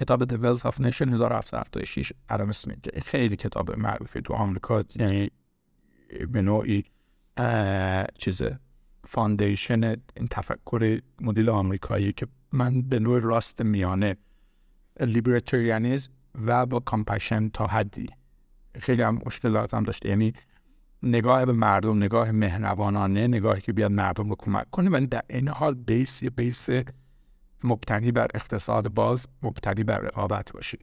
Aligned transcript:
کتاب 0.00 0.24
The 0.24 0.36
Wealth 0.42 0.62
of 0.62 0.74
Nation 0.74 1.08
1776 1.12 2.12
ادم 2.28 2.48
اسمیت 2.48 3.00
خیلی 3.00 3.36
کتاب 3.36 3.78
معروفی 3.78 4.20
تو 4.20 4.34
آمریکا 4.34 4.84
یعنی 4.94 5.30
به 6.32 6.42
نوعی 6.42 6.84
چیز 8.18 8.42
foundation 9.04 9.84
این 9.84 10.28
تفکر 10.30 11.00
مدل 11.20 11.48
آمریکایی 11.48 12.12
که 12.12 12.26
من 12.52 12.82
به 12.82 12.98
نوع 12.98 13.20
راست 13.20 13.62
میانه 13.62 14.16
libertarianism 15.00 16.10
و 16.46 16.66
با 16.66 16.80
compassion 16.80 17.48
تا 17.48 17.66
حدی. 17.66 18.06
خیلی 18.78 19.02
هم 19.02 19.22
مشکلات 19.26 19.74
هم 19.74 19.84
داشته. 19.84 20.08
یعنی 20.08 20.32
نگاه 21.02 21.46
به 21.46 21.52
مردم 21.52 21.96
نگاه 21.96 22.30
مهربانانه 22.30 23.26
نگاهی 23.26 23.60
که 23.60 23.72
بیاد 23.72 23.92
مردم 23.92 24.28
رو 24.28 24.36
کمک 24.38 24.70
کنه. 24.70 24.90
ولی 24.90 25.06
در 25.06 25.22
این 25.30 25.48
حال 25.48 25.74
base 25.74 26.24
base 26.24 26.68
مبتنی 27.64 28.12
بر 28.12 28.28
اقتصاد 28.34 28.88
باز 28.88 29.26
مبتنی 29.42 29.84
بر 29.84 29.98
رقابت 29.98 30.52
باشه 30.52 30.78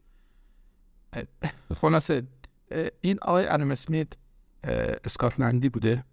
خلاصه 1.75 2.23
این 3.01 3.19
آقای 3.21 3.47
ادم 3.47 3.71
اسمیت 3.71 4.07
اسکاتلندی 5.03 5.69
بوده. 5.69 6.03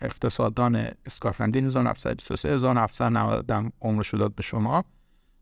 اقتصاددان 0.00 0.88
اسکاتلندی 1.06 1.58
1923 1.58 2.54
1990 2.54 3.72
عمرش 3.80 4.14
داد 4.14 4.34
به 4.34 4.42
شما. 4.42 4.84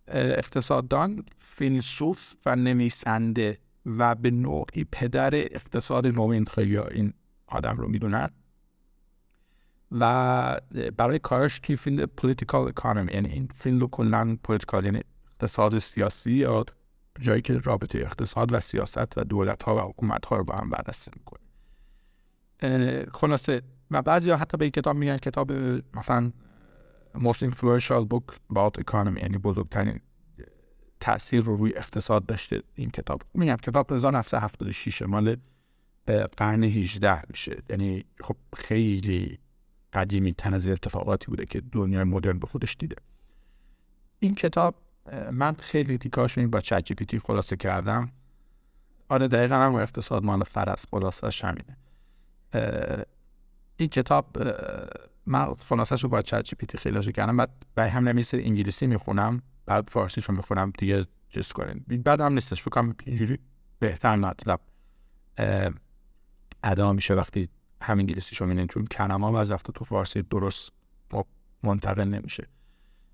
اقتصاددان 0.08 1.24
فیلسوف 1.38 2.34
و 2.46 2.56
نویسنده 2.56 3.58
و 3.86 4.14
به 4.14 4.30
نوعی 4.30 4.84
پدر 4.92 5.34
اقتصاد 5.34 6.06
نوین 6.06 6.44
خیلی 6.44 6.78
این 6.78 7.12
آدم 7.46 7.76
رو 7.76 7.88
می‌دونن. 7.88 8.30
و 10.00 10.60
برای 10.96 11.18
کارش 11.18 11.60
که 11.60 11.76
field 11.76 12.04
political 12.04 12.68
economy 12.68 13.12
یعنی 13.12 13.28
این 13.28 13.48
field 13.54 13.80
رو 13.80 13.88
کلا 13.88 14.36
political 14.36 14.84
یعنی 14.84 15.00
اقتصاد 15.32 15.78
سیاسی 15.78 16.32
یا 16.32 16.64
جایی 17.20 17.42
که 17.42 17.58
رابطه 17.58 17.98
اقتصاد 17.98 18.52
و 18.52 18.60
سیاست 18.60 19.18
و 19.18 19.24
دولت 19.24 19.62
ها 19.62 19.76
و 19.76 19.80
حکومت 19.80 20.26
ها 20.26 20.36
رو 20.36 20.44
با 20.44 20.54
هم 20.54 20.70
بررسی 20.70 21.10
می‌کنه. 21.16 21.40
خلاصه 23.12 23.62
و 23.90 24.02
بعضی 24.02 24.30
ها 24.30 24.36
حتی 24.36 24.56
به 24.56 24.64
این 24.64 24.72
کتاب 24.72 24.96
میگن 24.96 25.16
کتاب 25.16 25.52
مثلا 25.94 26.32
most 27.14 27.38
influential 27.50 28.06
book 28.14 28.34
about 28.52 28.80
economy 28.80 29.20
یعنی 29.22 29.38
بزرگترین 29.38 30.00
تاثیر 31.00 31.44
رو 31.44 31.56
روی 31.56 31.72
اقتصاد 31.76 32.26
داشته 32.26 32.62
این 32.74 32.90
کتاب. 32.90 33.22
میگم 33.34 33.56
کتاب 33.56 33.92
1976 33.92 35.02
مال 35.02 35.36
قرن 36.36 36.64
18 36.64 37.22
میشه. 37.28 37.62
یعنی 37.70 38.04
خب 38.20 38.36
خیلی 38.56 39.38
قدیمی 39.94 40.32
تن 40.32 40.54
از 40.54 40.68
اتفاقاتی 40.68 41.26
بوده 41.26 41.46
که 41.46 41.62
دنیای 41.72 42.04
مدرن 42.04 42.38
به 42.38 42.46
خودش 42.46 42.76
دیده. 42.78 42.96
این 44.18 44.34
کتاب 44.34 44.74
من 45.32 45.54
خیلی 45.54 45.98
تیکاش 45.98 46.38
این 46.38 46.50
با 46.50 46.60
چت 46.60 46.92
جی 46.92 47.18
خلاصه 47.18 47.56
کردم. 47.56 48.12
آره 49.08 49.28
دقیقا 49.28 49.54
هم 49.54 49.74
اقتصاد 49.74 50.24
مال 50.24 50.44
فرس 50.44 50.86
خلاصه 50.90 51.46
همینه. 51.46 51.76
این 53.76 53.88
کتاب 53.88 54.38
من 55.26 55.52
خلاصش 55.52 56.02
رو 56.04 56.08
با 56.08 56.22
چت 56.22 56.42
جی 56.42 56.56
پی 56.56 56.66
تی 56.66 56.78
خیلی 56.78 57.12
کردم. 57.12 57.36
بعد 57.36 57.50
به 57.74 57.90
هم 57.90 58.08
نمیسه 58.08 58.36
انگلیسی 58.36 58.86
می‌خونم 58.86 59.42
بعد 59.66 59.88
فارسیشو 59.90 60.32
می‌خونم 60.32 60.72
دیگه 60.78 61.06
چیز 61.28 61.52
کنین. 61.52 61.84
بعد 62.04 62.20
هم 62.20 62.32
نیستش 62.32 62.62
فکرم 62.62 62.96
اینجوری 63.06 63.38
بهتر 63.78 64.16
مطلب 64.16 64.60
ادا 66.62 66.92
میشه 66.92 67.14
وقتی 67.14 67.48
هم 67.84 67.98
انگلیسی 67.98 68.34
شو 68.34 68.44
می‌بینین 68.44 68.66
چون 68.66 68.86
کلمه 68.86 69.30
ها 69.30 69.40
از 69.40 69.50
رفته 69.50 69.72
تو 69.72 69.84
فارسی 69.84 70.22
درست 70.22 70.72
منتقل 71.62 72.08
نمیشه 72.08 72.46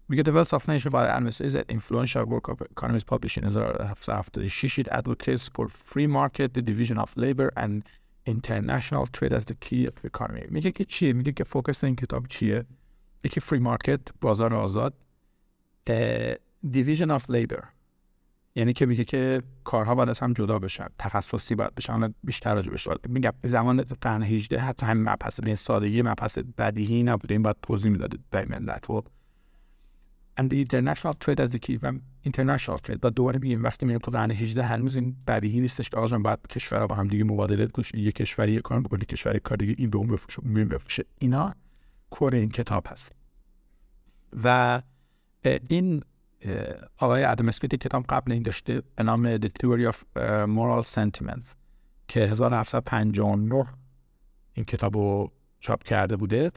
میگه 0.08 0.22
The 0.22 0.26
Wealth 0.26 0.58
of 0.58 0.62
Nation 0.66 0.90
by 0.90 1.06
Adams 1.16 1.40
is 1.40 1.54
an 1.54 1.64
influential 1.68 2.24
work 2.24 2.48
of 2.48 2.62
economists 2.62 3.08
published 3.12 3.38
in 3.38 3.44
1776 3.44 4.78
it 4.78 4.88
advocates 4.88 5.48
for 5.54 5.68
free 5.68 6.08
market 6.08 6.54
the 6.54 6.62
division 6.62 6.98
of 6.98 7.16
labor 7.16 7.50
and 7.56 7.84
international 8.26 9.06
trade 9.06 9.32
as 9.32 9.44
the 9.44 9.54
key 9.54 9.86
of 9.86 10.04
economy 10.04 10.46
میگه 10.50 10.72
که 10.72 10.84
چیه 10.84 11.12
میگه 11.12 11.32
که 11.32 11.44
فوکس 11.44 11.84
این 11.84 11.96
کتاب 11.96 12.26
چیه 12.26 12.64
یکی 13.24 13.40
فری 13.40 13.58
مارکت 13.58 14.00
بازار 14.20 14.54
آزاد 14.54 14.94
دیویژن 16.70 17.10
آف 17.10 17.30
لیبر 17.30 17.64
یعنی 18.54 18.72
که 18.72 18.86
میگه 18.86 19.04
که 19.04 19.42
کارها 19.64 19.94
باید 19.94 20.08
از 20.08 20.20
هم 20.20 20.32
جدا 20.32 20.58
بشن 20.58 20.86
تخصصی 20.98 21.54
باید 21.54 21.74
بشن 21.74 22.14
بیشتر 22.24 22.54
راجع 22.54 22.70
بشه 22.70 22.90
میگم. 23.08 23.32
زمان 23.44 23.82
قرن 23.82 24.22
18 24.22 24.60
حتی 24.60 24.86
همین 24.86 25.08
مبحث 25.08 25.40
به 25.40 25.54
سادگی 25.54 26.02
مبحث 26.02 26.38
بدیهی 26.38 27.02
نبوده 27.02 27.34
این 27.34 27.42
باید 27.42 27.56
توضیح 27.62 27.90
می‌داده 27.90 28.18
به 28.30 28.44
ملت. 28.44 28.90
و 28.90 29.02
and 30.40 30.50
the 30.50 30.64
international 30.64 31.14
trade 31.24 31.40
as 31.40 31.50
the 31.50 31.58
key 31.58 31.78
و 31.82 31.92
international 32.26 32.78
trade 32.86 32.98
و 33.02 33.10
دوباره 33.10 33.38
میگیم 33.38 33.62
وقتی 33.62 33.86
میگیم 33.86 33.98
تو 33.98 34.10
قرن 34.10 34.30
18 34.30 34.62
هنوز 34.62 34.96
این 34.96 35.16
بدیهی 35.26 35.60
نیستش 35.60 35.88
که 35.88 35.96
آقا 35.96 36.18
باید 36.18 36.38
کشورها 36.48 36.86
با 36.86 36.94
هم 36.94 37.08
دیگه 37.08 37.24
مبادله 37.24 37.66
کنن 37.66 37.84
یه 37.94 38.12
کشوری 38.12 38.52
یه 38.52 38.60
کار 38.60 38.80
بکنه 38.80 39.04
کشوری 39.04 39.40
کار 39.40 39.56
دیگه 39.56 39.74
این 39.78 39.90
به 39.90 39.98
اون 39.98 40.06
بفروشه 40.06 40.40
اون 40.40 40.64
بفروشه. 40.68 41.04
اینا 41.18 41.52
کور 42.10 42.34
این 42.34 42.48
کتاب 42.48 42.86
هست. 42.88 43.12
و 44.44 44.82
این 45.68 46.02
آقای 46.98 47.24
ادم 47.24 47.48
اسمیت 47.48 47.74
کتاب 47.74 48.04
قبل 48.08 48.32
این 48.32 48.42
داشته 48.42 48.82
به 48.96 49.02
نام 49.02 49.36
The 49.36 49.48
Theory 49.62 49.92
of 49.92 49.96
Moral 50.46 50.86
Sentiments 50.86 51.46
که 52.08 52.20
1759 52.20 53.66
این 54.54 54.64
کتاب 54.64 54.96
رو 54.96 55.32
چاپ 55.60 55.82
کرده 55.82 56.16
بوده. 56.16 56.52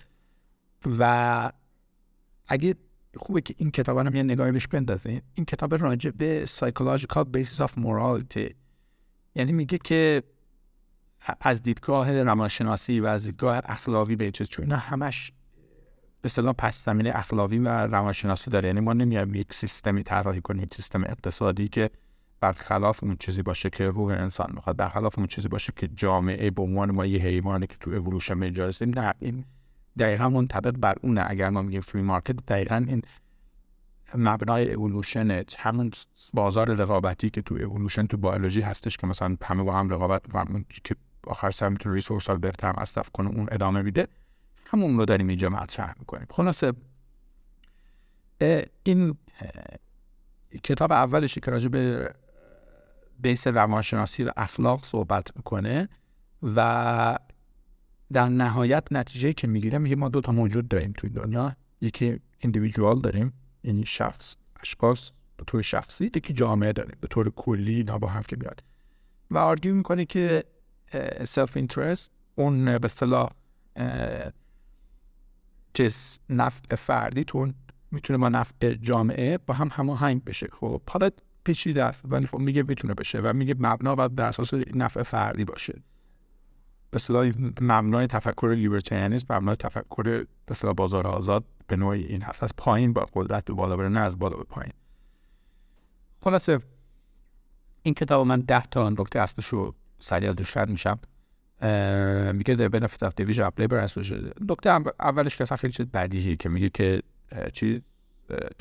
و 1.00 1.52
اگه 2.48 2.76
خوبه 3.16 3.42
که 3.42 3.56
این 3.58 3.72
کتاب 3.72 3.98
هم 3.98 4.16
یه 4.16 4.24
نگاهی 4.24 4.52
بهش 4.52 4.68
بندازیم 4.68 5.22
این 5.34 5.46
کتاب 5.46 5.74
راجع 5.74 6.12
به 6.12 6.46
Psychological 6.46 7.26
Basis 7.36 7.68
of 7.68 7.72
Morality. 7.72 8.54
یعنی 9.36 9.52
میگه 9.52 9.78
که 9.78 10.24
از 11.42 11.64
دیدگاه 11.64 12.24
روانشناسی 12.24 13.00
و 13.00 13.06
از 13.06 13.26
دیدگاه 13.26 13.62
اخلاقی 13.66 14.16
به 14.16 14.32
چیز 14.32 14.50
چون 14.50 14.72
همش 14.72 15.32
به 16.24 16.28
اصطلاح 16.28 16.54
پس 16.54 16.86
زمینه 16.86 17.12
اخلاقی 17.16 17.60
و 17.60 17.68
روانشناسی 17.68 18.52
داره. 18.52 18.68
یعنی 18.68 18.80
ما 18.80 18.94
نمیایم 18.94 19.36
یک 19.36 19.54
سیستمی 19.54 20.04
طراحی 20.04 20.42
کنیم 20.42 20.68
سیستم 20.72 21.04
اقتصادی 21.04 21.68
که 21.68 21.90
برخلاف 22.40 23.04
اون 23.04 23.16
چیزی 23.20 23.42
باشه 23.42 23.70
که 23.70 23.90
روح 23.90 24.12
انسان 24.12 24.52
می‌خواد 24.56 24.78
برخلاف 24.78 25.18
اون 25.18 25.28
چیزی 25.28 25.48
باشه 25.48 25.74
که 25.76 25.88
جامعه 25.88 26.52
به 26.52 26.62
عنوان 26.62 26.92
ما 26.92 27.06
یه 27.06 27.22
حیوانی 27.22 27.68
که 27.68 27.76
تو 27.80 27.92
اِوولوشن 27.92 28.34
مجازی 28.34 28.86
نه 28.86 29.14
این 29.20 29.46
دقیقا 30.00 30.30
منطبق 30.30 30.72
بر 30.72 30.96
اونه. 31.02 31.26
اگر 31.28 31.50
ما 31.50 31.62
میگیم 31.62 31.82
free 31.82 32.02
market 32.02 32.36
دقیقا 32.36 32.86
این 32.88 33.02
مبنای 34.16 34.74
اولوشن 34.74 35.44
همون 35.58 35.92
بازار 36.34 36.74
رقابتی 36.74 37.30
که 37.30 37.42
تو 37.42 37.56
اولوشن 37.56 38.06
تو 38.06 38.18
بیولوژی 38.18 38.62
هستش 38.62 38.98
که 38.98 39.08
مثلا 39.08 39.38
همه 39.44 39.64
با 39.64 39.74
هم 39.74 39.90
رقابت 39.90 40.22
که 40.84 40.96
آخر 41.28 41.52
سر 41.52 41.70
می‌تونه 41.70 41.96
ریسورس 41.96 42.30
ها 42.30 42.36
بهتر 42.36 42.80
مصرف 42.80 43.10
کنه 43.10 43.30
اون 43.30 43.48
ادامه 43.52 43.82
میده. 43.82 44.08
همون 44.74 44.98
رو 44.98 45.06
داریم 45.06 45.28
اینجا 45.28 45.50
مطرح 45.50 45.94
می‌کنیم. 46.00 46.28
خلاصه 46.30 46.74
این 48.84 49.18
کتاب 50.64 50.92
اولشی 50.92 51.40
که 51.40 51.52
راجع 51.52 51.68
به 51.68 52.14
بیس 53.20 53.48
روانشناسی 53.48 54.24
و 54.24 54.32
اخلاق 54.38 54.86
صحبت 54.86 55.38
می‌کنه 55.38 55.90
و 56.44 57.18
در 58.14 58.30
نهایت 58.30 58.88
نتیجه 58.92 59.34
که 59.34 59.48
می‌گیره 59.48 59.78
میگه 59.78 59.96
ما 59.96 60.10
دو 60.10 60.22
تا 60.22 60.32
موجود 60.32 60.68
داریم 60.68 60.94
توی 60.98 61.10
دنیا. 61.10 61.56
یکی 61.82 62.20
ایندیویدوال 62.40 63.02
داریم 63.02 63.34
یعنی 63.64 63.86
شخص 63.86 64.36
اشخاص 64.62 65.12
به 65.38 65.44
طور 65.44 65.62
شخصی 65.62 66.06
یکی 66.06 66.34
جامعه 66.34 66.74
داریم 66.74 66.98
به 67.02 67.08
طور 67.08 67.30
کلی 67.30 67.76
اینا 67.76 67.98
با 67.98 68.08
هم 68.08 68.24
که 68.24 68.36
میاد. 68.40 68.64
و 69.32 69.38
argue 69.38 69.76
می‌کنه 69.76 70.06
که 70.06 70.44
self-interest 71.26 72.12
اون 72.36 72.66
به 72.66 72.86
اصطلاح 72.86 73.30
چیز 75.74 76.20
نفع 76.30 76.76
فردیتون 76.76 77.54
می‌تونه 77.92 78.20
با 78.20 78.30
نفع 78.30 78.74
جامعه 78.74 79.38
با 79.38 79.54
هم 79.54 79.70
هماهنگ 79.72 80.24
بشه. 80.24 80.48
خب 80.60 80.82
حالا 80.90 81.10
پیچیده 81.44 81.84
است 81.84 82.04
ولی 82.06 82.28
خب 82.28 82.38
میگه 82.38 82.64
می‌تونه 82.64 82.94
بشه 82.94 83.20
و 83.20 83.34
میگه 83.34 83.56
مبنا 83.60 83.96
باید 83.96 84.16
بر 84.16 84.28
اساس 84.28 84.54
نفع 84.54 85.04
فردی 85.04 85.46
باشه. 85.46 85.82
به 86.92 86.96
اصطلاح 86.96 87.32
مبنای 87.62 88.08
تفکر 88.08 88.54
libertarianism 88.58 89.36
مبنای 89.36 89.56
تفکر 89.56 90.26
به 90.46 90.74
بازار 90.74 91.08
آزاد 91.08 91.44
به 91.68 91.76
نوعی 91.76 92.04
این 92.04 92.22
هست. 92.22 92.44
از 92.44 92.56
پایین 92.58 92.94
با 92.94 93.08
قدرت 93.14 93.46
به 93.46 93.54
بالا 93.54 93.78
بره 93.78 93.90
نه 93.90 94.00
از 94.00 94.20
بالا 94.20 94.38
به 94.38 94.44
پایین. 94.44 94.74
خلاصه 96.24 96.60
این 97.84 97.94
کتاب 97.94 98.28
من 98.28 98.40
ده 98.40 98.66
تا 98.66 98.90
نکته 98.90 99.20
اصلش 99.20 99.48
رو 99.48 99.76
سریع 100.00 100.30
از 100.30 100.36
میشم. 100.70 101.00
میگه 102.34 102.56
the 102.56 102.70
benefit 102.70 103.08
of 103.08 103.12
division 103.22 103.44
of 103.44 103.52
labor 103.60 103.88
as 103.88 103.98
نکته 104.50 104.70
اولش 105.00 105.36
که 105.36 105.46
خیلی 105.46 105.74
چیز 105.74 105.86
بدیهی 105.86 106.38
که 106.38 106.50
میگه 106.50 106.70
که 106.70 107.02
چیز 107.54 107.82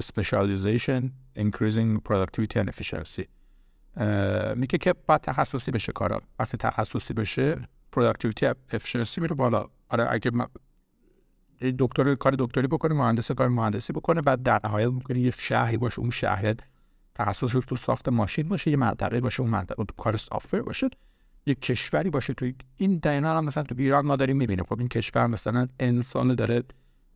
specialization 0.02 1.02
increasing 1.38 2.00
productivity 2.08 2.56
and 2.56 2.69
efficiency. 2.69 3.25
میگه 4.56 4.78
که 4.78 4.94
باید 5.06 5.20
تخصصی 5.20 5.70
بشه 5.70 5.93
کارا. 5.93 6.22
وقتی 6.38 6.56
تخصصی 6.56 7.14
بشه 7.14 7.69
productivity 7.96 8.54
efficiency 8.72 9.19
میره 9.19 9.34
بالا. 9.34 9.69
آره 9.88 10.06
اگه 10.10 10.31
دکتر 11.78 12.14
کار 12.14 12.34
دکتری 12.38 12.66
بکنه 12.66 12.94
مهندس 12.94 13.32
کار 13.32 13.49
مهندسی 13.49 13.93
بکنه 13.93 14.22
بعد 14.22 14.43
در 14.43 14.60
نهایت 14.64 14.88
ممکنه 14.88 15.19
یک 15.19 15.34
شهری 15.38 15.76
باشه. 15.76 16.00
اون 16.00 16.10
شهر 16.10 16.54
تخصص 17.14 17.52
تو 17.66 17.76
ساخت 17.76 18.08
ماشین 18.08 18.49
باشه 18.49 18.70
یه 18.70 18.76
منطقه 18.76 19.20
باشه 19.20 19.40
اون 19.40 19.50
منطقه 19.50 19.84
تو 19.84 19.94
کار 19.96 20.16
سافر 20.16 20.62
باشه. 20.62 20.88
یه 21.47 21.55
کشوری 21.55 22.11
باشه 22.11 22.35
تو 22.35 22.53
این 22.77 22.97
دقیقا 22.97 23.29
هم 23.29 23.44
مثلا 23.44 23.62
تو 23.62 23.75
ایران 23.79 24.06
ما 24.06 24.17
داریم 24.17 24.37
می‌بینیم. 24.37 24.65
خب 24.65 24.79
این 24.79 24.89
کشور 24.89 25.27
مثلا 25.27 25.69
انسان 25.81 26.35
داره 26.35 26.62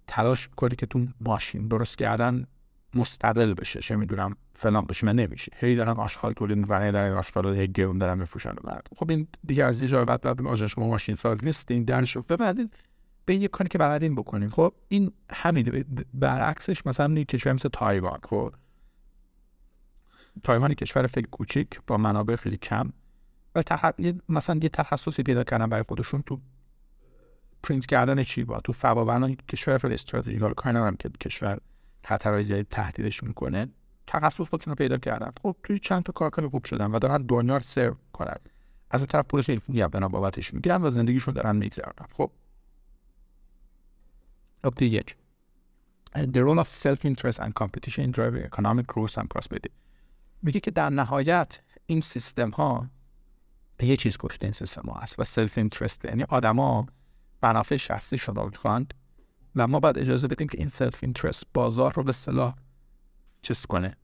تلاش 0.07 0.49
کنه 0.49 0.77
که 0.77 0.87
تو 0.87 1.07
ماشین 1.21 1.69
درست 1.69 1.99
کردن 1.99 2.47
مستقل 2.95 3.55
بشه. 3.55 3.81
چه 3.81 3.97
می‌دونم 3.97 4.37
فلان 4.55 4.85
بشه. 4.87 5.07
من 5.07 5.15
نمیشه. 5.15 5.53
هی 5.57 5.77
دارن 5.77 5.93
آشغال 5.93 6.33
تولید 6.33 6.59
می‌کنن 6.59 6.91
دارن 6.91 7.13
آشغال 7.13 7.45
رو 7.45 7.53
هی 7.53 7.69
گرون 7.69 7.99
دارن 7.99 8.19
میفروشن. 8.19 8.55
خب 8.97 9.11
این 9.11 9.29
دیگه 9.47 9.65
از 9.65 9.81
یه 9.81 9.89
جای 9.89 10.05
بعد 10.05 10.21
بعد 10.21 10.47
آجا 10.47 10.69
شما 10.69 10.89
ماشین 10.89 11.15
ساز 11.15 11.45
نیستین 11.45 11.85
درش 11.85 12.17
ببندین 12.17 12.71
به 13.25 13.35
یه 13.35 13.49
کاری 13.49 13.69
که 13.69 13.79
بلدین 13.79 14.15
بکنیم 14.15 14.51
خب 14.51 14.75
این 14.89 15.13
همین 15.31 15.85
برعکسش 16.15 16.87
مثلا 16.87 17.25
کشور 17.25 17.53
مثل 17.53 17.69
تایوان. 17.69 18.19
خب 18.25 18.55
تایوان 20.43 20.75
کشور 20.75 21.07
خیلی 21.07 21.29
کوچیک 21.31 21.81
با 21.87 21.97
منابع 21.97 22.37
خیلی 22.37 22.57
کم. 22.57 22.93
و 23.57 23.63
تح... 23.63 23.91
مثلا 24.29 24.59
یه 24.63 24.69
تخصصی 24.69 25.23
پیدا 25.23 25.45
کردن 25.45 25.67
برای 25.67 25.85
خودشون 25.89 26.23
تو 26.23 26.41
پرینت 27.63 27.87
کردن 27.87 28.23
چی 28.23 28.45
با؟ 28.45 28.61
تو 28.61 28.73
فوابرنامه 28.73 29.37
کشور 29.37 29.79
خیلی 29.79 29.95
استراتژیک. 29.95 30.39
رو 30.39 30.55
کار 30.55 30.73
ندارم 30.73 30.97
که 30.97 31.09
کشور 31.09 31.59
خطرهای 32.05 32.45
جدید 32.45 32.69
تهدیدش 32.71 33.23
می‌کنه 33.23 33.69
تخصص 34.07 34.41
خودشون 34.49 34.71
رو 34.71 34.75
پیدا 34.75 34.97
کردن. 34.97 35.33
خب 35.43 35.57
توی 35.63 35.79
چند 35.79 36.03
تا 36.03 36.13
کارکن 36.13 36.49
خوب 36.49 36.65
شدن 36.65 36.91
و 36.91 36.99
دارن 36.99 37.23
دنیا 37.23 37.57
رو 37.57 37.63
سرو 37.63 37.97
کنن. 38.13 38.37
از 38.91 39.01
اون 39.01 39.07
طرف 39.07 39.27
پول 39.27 39.43
خیلی 39.43 39.61
خوبی 39.61 39.81
هم 39.81 39.89
دارن 39.89 40.09
بابتش 40.09 40.55
می‌گیرن 40.55 40.83
و 40.83 40.91
زندگیشون 40.91 41.35
دارن 41.35 41.57
میگذرونن. 41.57 42.07
خب. 42.13 42.31
نکته 44.65 44.87
یک. 44.87 45.17
The 46.17 46.43
role 46.47 46.59
of 46.65 46.69
self-interest 46.69 47.39
and 47.45 47.53
competition 47.55 48.03
in 48.07 48.11
driving 48.11 48.45
economic 48.51 48.87
growth 48.87 49.17
and 49.19 49.29
prosperity. 49.29 49.71
میگه 50.43 50.61
که 50.61 50.71
در 50.71 50.91
نهایت 50.91 51.61
این 51.87 52.01
سیستم 52.01 52.51
ها 52.51 52.89
به 53.77 53.87
یه 53.87 53.97
چیز 53.97 54.19
گفته 54.19 54.45
این 54.45 54.53
سیستم 54.53 54.91
هست 54.91 55.19
و 55.19 55.25
self-interest 55.25 56.05
یعنی 56.05 56.23
آدما 56.23 56.87
منافع 57.43 57.77
شخصی 57.77 58.19
شده 58.19 58.45
می‌خواند 58.45 58.95
و 59.57 59.67
ما 59.67 59.81
باید 59.81 59.99
اجازه 59.99 60.29
بدیم 60.29 60.49
که 60.49 60.59
این 60.59 60.69
self-interest 60.69 61.45
بازار 61.55 61.93
رو 61.93 62.03
به 62.03 62.13
اصطلاح 62.13 62.55
چیز 63.43 63.67
کنه 63.67 63.97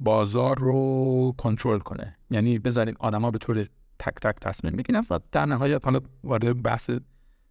بازار 0.00 0.58
رو 0.58 1.34
کنترل 1.38 1.78
کنه. 1.78 2.16
یعنی 2.30 2.58
بذاریم 2.58 2.94
آدما 2.98 3.30
به 3.30 3.38
طور 3.38 3.68
تک 3.98 4.14
تک 4.14 4.40
تصمیم 4.40 4.76
بگیرن 4.76 5.04
و 5.10 5.20
در 5.32 5.46
نهایت 5.46 5.84
حالا 5.84 6.00
وارد 6.24 6.62
بحث 6.62 6.90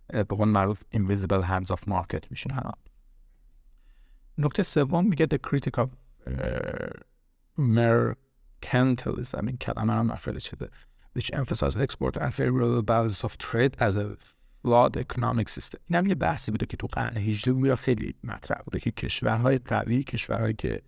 به 0.08 0.24
قول 0.24 0.48
معروف 0.48 0.84
invisible 0.96 1.44
hands 1.44 1.68
of 1.68 1.80
market 1.88 2.32
میشین 2.32 2.52
حالا 2.52 2.72
نکته 4.38 4.64
سوم 4.64 5.06
میگه 5.06 5.26
the 5.26 5.38
critic 5.48 5.84
of 5.84 5.88
mercantilism. 7.60 9.48
این 9.48 9.58
کلمه 9.58 9.94
هم 9.94 10.16
خیلی 10.16 10.40
چیزه. 10.40 10.70
Which 11.18 11.30
emphasize 11.34 11.76
export 11.86 12.16
and 12.18 12.34
favorable 12.34 12.82
balance 12.82 13.24
of 13.24 13.38
trade 13.38 13.74
as 13.80 13.96
a 13.98 14.06
flawed 14.62 14.98
economic 14.98 15.50
system. 15.50 15.80
این 15.88 15.96
هم 15.98 16.06
یه 16.06 16.16
بحثی 16.16 16.52
بوده 16.52 16.66
که 16.66 16.78
تو 16.78 16.88
قرن 16.88 17.18
18 17.18 17.54
بوده 17.54 17.76
خیلی 17.76 18.16
مطرح 18.24 18.62
بوده 18.62 18.80
که 18.80 18.92
کشورهای 18.92 19.58
قوی 19.58 20.04
کشورهایی 20.04 20.54
که 20.54 20.82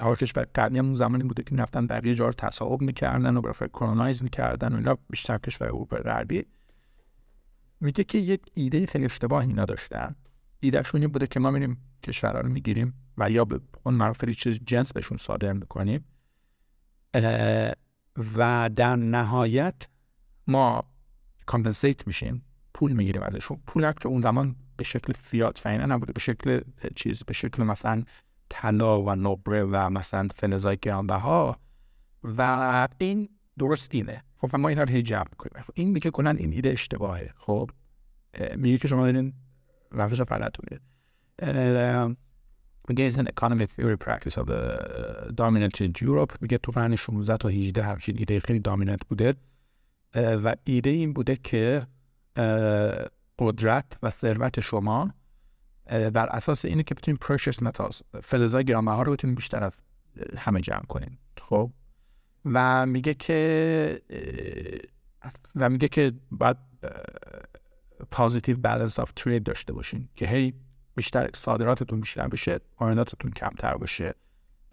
حالا 0.00 0.14
کشور 0.14 0.46
قوی 0.54 0.78
هم 0.78 0.94
زمانی 0.94 1.24
بوده 1.24 1.42
که 1.42 1.54
نفتن 1.54 1.86
بقیه 1.86 2.14
جا 2.14 2.26
رو 2.26 2.32
تصاحب 2.32 2.80
می‌کردن 2.80 3.36
و 3.36 3.40
برای 3.40 3.68
کرونایز 3.72 4.22
می‌کردن 4.22 4.72
و 4.72 4.76
اینا. 4.76 4.98
بیشتر 5.10 5.38
کشور 5.38 5.66
اروپا 5.66 5.96
غربی. 5.96 6.46
میگه 7.80 8.04
که 8.04 8.18
یک 8.18 8.40
ایده 8.54 8.86
خیلی 8.86 9.04
اشتباه 9.04 9.46
اینا 9.46 9.64
داشتن 9.64 10.14
ایدهشون 10.60 11.06
بوده 11.06 11.26
که 11.26 11.40
ما 11.40 11.50
میریم 11.50 11.76
کشورها 12.02 12.40
رو 12.40 12.48
می‌گیریم 12.48 12.94
و 13.18 13.30
یا 13.30 13.44
به 13.44 13.60
اون 13.82 13.94
معروف 13.94 14.24
چیز 14.24 14.60
جنس 14.66 14.92
بهشون 14.92 15.16
صادر 15.16 15.52
می‌کنیم. 15.52 16.04
و 18.36 18.70
در 18.76 18.96
نهایت 18.96 19.88
ما 20.46 20.84
کامپنسیت 21.46 22.06
میشیم. 22.06 22.44
پول 22.74 22.92
می‌گیریم 22.92 23.22
ازشون. 23.22 23.60
پول 23.66 23.92
که 23.92 24.06
اون 24.08 24.20
زمان 24.20 24.56
به 24.76 24.84
شکل 24.84 25.12
فیات 25.12 25.58
فعینا 25.58 25.86
نبوده. 25.86 26.12
به 26.12 26.20
شکل 26.20 26.60
چیز 26.96 27.22
به 27.22 27.32
شکل 27.32 27.62
مثلا 27.62 28.04
طلا 28.48 29.02
و 29.02 29.10
نبره 29.10 29.64
و 29.64 29.90
مثلا 29.90 30.28
فلزای 30.34 30.78
گرانبها 30.82 31.56
و 32.24 32.88
این 32.98 33.28
درست 33.58 33.94
اینه. 33.94 34.22
خب 34.38 34.56
ما 34.56 34.68
اینا 34.68 34.82
رو 34.82 34.88
هی 34.88 35.02
جمع 35.02 35.26
خب 35.38 35.72
این 35.74 35.90
میگه 35.90 36.10
کنن 36.10 36.36
این 36.36 36.52
ایده 36.52 36.70
اشتباهه. 36.70 37.30
خب 37.36 37.70
میگه 38.56 38.78
که 38.78 38.88
شما 38.88 39.04
دارین 39.04 39.32
روش 39.90 40.20
غلط 40.20 40.56
میگه 42.92 43.10
is 43.10 43.14
an 43.14 43.26
economic 43.26 43.68
theory 43.76 43.96
practice 43.96 44.36
of 44.36 44.46
the 44.46 44.62
dominant 45.34 45.80
in 45.80 45.92
Europe. 46.02 46.36
میگه 46.40 46.58
تو 46.58 46.72
قرن 46.72 46.96
16 46.96 47.36
تا 47.36 47.48
18 47.48 47.82
همچین 47.82 48.18
ایده 48.18 48.40
خیلی 48.40 48.58
دامیننت 48.58 49.00
بوده. 49.08 49.34
و 50.14 50.56
ایده 50.64 50.90
این 50.90 51.12
بوده 51.12 51.36
که 51.36 51.86
قدرت 53.38 53.98
و 54.02 54.10
ثروت 54.10 54.60
شما 54.60 55.14
بر 55.86 56.26
اساس 56.26 56.64
اینه 56.64 56.82
که 56.82 56.94
بتونیم 56.94 57.18
پرشس 57.20 57.62
متاز 57.62 58.02
فلزای 58.22 58.64
گرانبها 58.64 59.02
رو 59.02 59.12
بتونیم 59.12 59.34
بیشتر 59.34 59.62
از 59.62 59.78
همه 60.38 60.60
جمع 60.60 60.84
کنیم 60.88 61.18
خب؟ 61.40 61.70
و 62.44 62.86
میگه 62.86 63.14
که 63.14 64.02
و 65.56 65.70
میگه 65.70 65.88
که 65.88 66.12
باید 66.30 66.56
positive 68.10 68.56
balance 68.56 68.98
of 68.98 69.12
trade 69.16 69.42
داشته 69.42 69.72
باشین. 69.72 70.08
که 70.16 70.26
هی 70.26 70.54
بیشتر 70.94 71.30
صادراتتون 71.34 72.00
بیشتر 72.00 72.28
بشه 72.28 72.60
وارداتتون 72.80 73.30
کمتر 73.30 73.76
باشه 73.76 74.14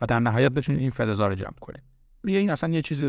و 0.01 0.05
در 0.05 0.19
نهایت 0.19 0.51
بتونید 0.51 0.81
این 0.81 0.89
فلزا 0.89 1.27
رو 1.27 1.35
جمع 1.35 1.59
کنید. 1.61 1.83
این 2.23 2.49
اصلا 2.49 2.69
یه 2.69 2.81
چیز 2.81 3.03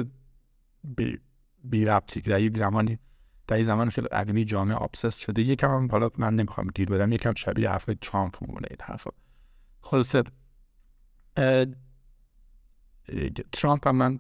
بی, 0.85 1.19
بی 1.65 1.85
ربطی 1.85 2.21
در 2.21 2.41
یک 2.41 2.59
زمانی 2.59 2.99
در 3.47 3.59
یک 3.59 3.67
زمان 3.67 3.91
خیلی 3.91 4.45
جامعه 4.45 4.77
obsess 4.77 5.19
شده 5.19 5.43
یکم 5.43 5.71
هم 5.71 5.89
حالا 5.91 6.11
من 6.19 6.37
نمی‌خوام 6.37 6.69
گیر 6.75 6.89
بدم 6.89 7.13
یکم 7.13 7.35
شبیه 7.35 7.71
حرف 7.71 7.91
ترامپ 8.01 8.37
مونه 8.41 8.67
این 8.71 8.79
حرفا. 8.83 9.11
خلاصه 9.81 10.23
ترامپ 13.53 13.89
هم 13.89 13.97
من 13.97 14.19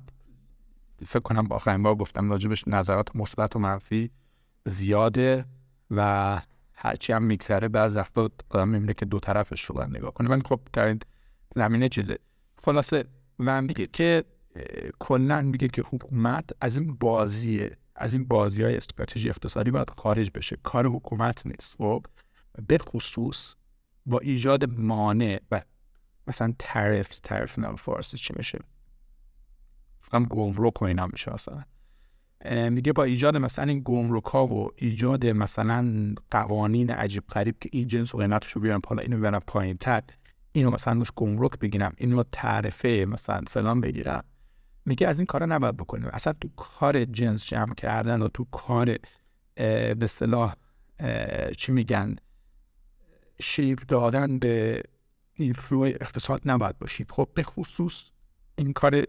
فکر 1.07 1.21
کنم 1.21 1.49
با 1.49 1.57
آخرین 1.57 1.83
بار 1.83 1.95
گفتم 1.95 2.31
راجبش 2.31 2.69
نظرات 2.69 3.17
مثبت 3.17 3.57
و 3.57 3.59
منفی 3.59 4.11
زیاده 4.65 5.45
و 5.91 6.41
هرچی 6.83 7.13
هم 7.13 7.23
میگذره 7.23 7.69
بعض 7.69 7.97
وقتا 7.97 8.31
آدم 8.51 8.69
می‌بینه 8.69 8.95
که 8.95 9.07
دو 9.07 9.21
طرفش 9.21 9.65
رو 9.65 9.87
نگاه 9.87 10.15
کنه 10.15 10.29
ولی 10.29 10.43
خب 10.45 10.61
در 10.73 10.97
زمینه 11.57 11.89
چیزه. 11.89 12.19
خلاصه 12.63 13.05
و 13.39 13.63
میگه 13.63 13.87
که 13.87 14.25
کلا 14.99 15.43
میگه 15.43 15.69
که 15.69 15.83
حکومت 15.83 16.51
از 16.61 16.79
این 16.79 16.95
بازیه 16.95 17.77
از 17.95 18.15
این 18.15 18.25
بازی 18.25 18.63
های 18.63 18.77
استراتژی 18.77 19.29
اقتصادی 19.29 19.71
باید 19.71 19.91
خارج 19.91 20.31
بشه. 20.35 20.59
کار 20.63 20.87
حکومت 20.87 21.47
نیست 21.47 21.77
خب؟ 21.77 22.07
به 22.69 22.79
خصوص 22.79 23.55
با 24.07 24.19
ایجاد 24.19 24.71
مانع 24.71 25.41
و 25.51 25.63
مثلا 26.27 26.55
تعرف 26.59 27.19
تعرف 27.19 27.59
نام 27.59 27.77
فارسی 27.77 28.17
چی 28.17 28.35
میشه؟ 28.37 28.59
هم 30.13 30.25
گمرک 30.25 30.83
و 30.83 30.85
اینا 30.85 31.07
میشه 31.07 31.33
مثلا 31.33 31.65
میگه 32.45 32.93
با 32.93 33.05
ایجاد 33.05 33.37
مثلا 33.37 33.65
این 33.65 33.83
گمرک 33.85 34.25
ها 34.25 34.47
و 34.47 34.71
ایجاد 34.77 35.27
مثلا 35.27 36.15
قوانین 36.31 36.91
عجیب 36.91 37.27
غریب 37.27 37.59
که 37.61 37.69
این 37.73 37.87
جنس 37.87 38.15
و 38.15 38.19
قیمتش 38.19 38.53
رو 38.53 38.61
بیارن 38.61 38.81
پالا 38.81 39.03
اینو 39.03 39.41
پایین 39.41 39.77
تر 39.77 40.03
اینو 40.53 40.71
مثلا 40.71 40.99
روش 40.99 41.13
گمرک 41.17 41.59
بگیرم 41.59 41.95
اینو 41.97 42.23
تعرفه 42.33 43.07
مثلا 43.09 43.41
فلان 43.49 43.81
بگیرم. 43.81 44.25
میگه 44.85 45.09
از 45.09 45.19
این 45.19 45.27
کارا 45.27 45.47
نباید 45.47 45.77
بکنیم. 45.77 46.09
اصلا 46.13 46.33
تو 46.33 46.49
کار 46.57 47.05
جنس 47.05 47.47
جمع 47.47 47.75
کردن 47.75 48.23
و 48.23 48.29
تو 48.29 48.45
کار 48.45 48.97
به 49.55 49.97
اصطلاح 50.03 50.55
چی 51.57 51.73
میگن 51.73 52.17
شیب 53.41 53.79
دادن 53.89 54.39
به 54.39 54.83
این 55.35 55.53
فلو 55.53 55.81
اقتصاد 55.81 56.43
نباید 56.45 56.79
باشید 56.79 57.11
خب 57.11 57.29
به 57.35 57.43
خصوص 57.43 58.05
این 58.57 58.73
کار 58.73 59.07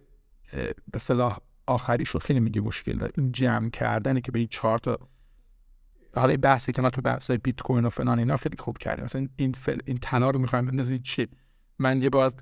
به 0.92 1.00
صلاح 1.00 1.38
آخریش 1.68 2.10
رو 2.10 2.20
خیلی 2.20 2.40
میگه 2.40 2.62
مشکل 2.62 2.98
داره. 2.98 3.12
این 3.18 3.32
جمع 3.32 3.70
کردنه 3.70 4.22
که 4.22 4.32
به 4.32 4.40
این 4.40 4.48
چهار 4.52 4.80
تا 4.80 5.00
حالا 6.16 6.30
این 6.30 6.42
بحثی 6.42 6.72
که 6.72 6.82
ما 6.82 6.90
تو 6.90 7.02
بحث 7.02 7.32
بیت 7.32 7.62
کوین 7.62 7.86
و 7.86 7.90
فلان 7.90 8.20
اینا 8.20 8.38
خیلی 8.38 8.58
خوب 8.60 8.78
کردیم. 8.78 9.04
مثلا 9.04 9.28
این 9.36 9.52
فل... 9.52 9.80
این 9.86 9.98
تنا 9.98 10.30
رو 10.30 10.40
می‌خوایم 10.40 10.66
بندازید 10.66 11.04
چی؟ 11.04 11.28
من 11.80 12.02
یه 12.02 12.10
بار 12.10 12.34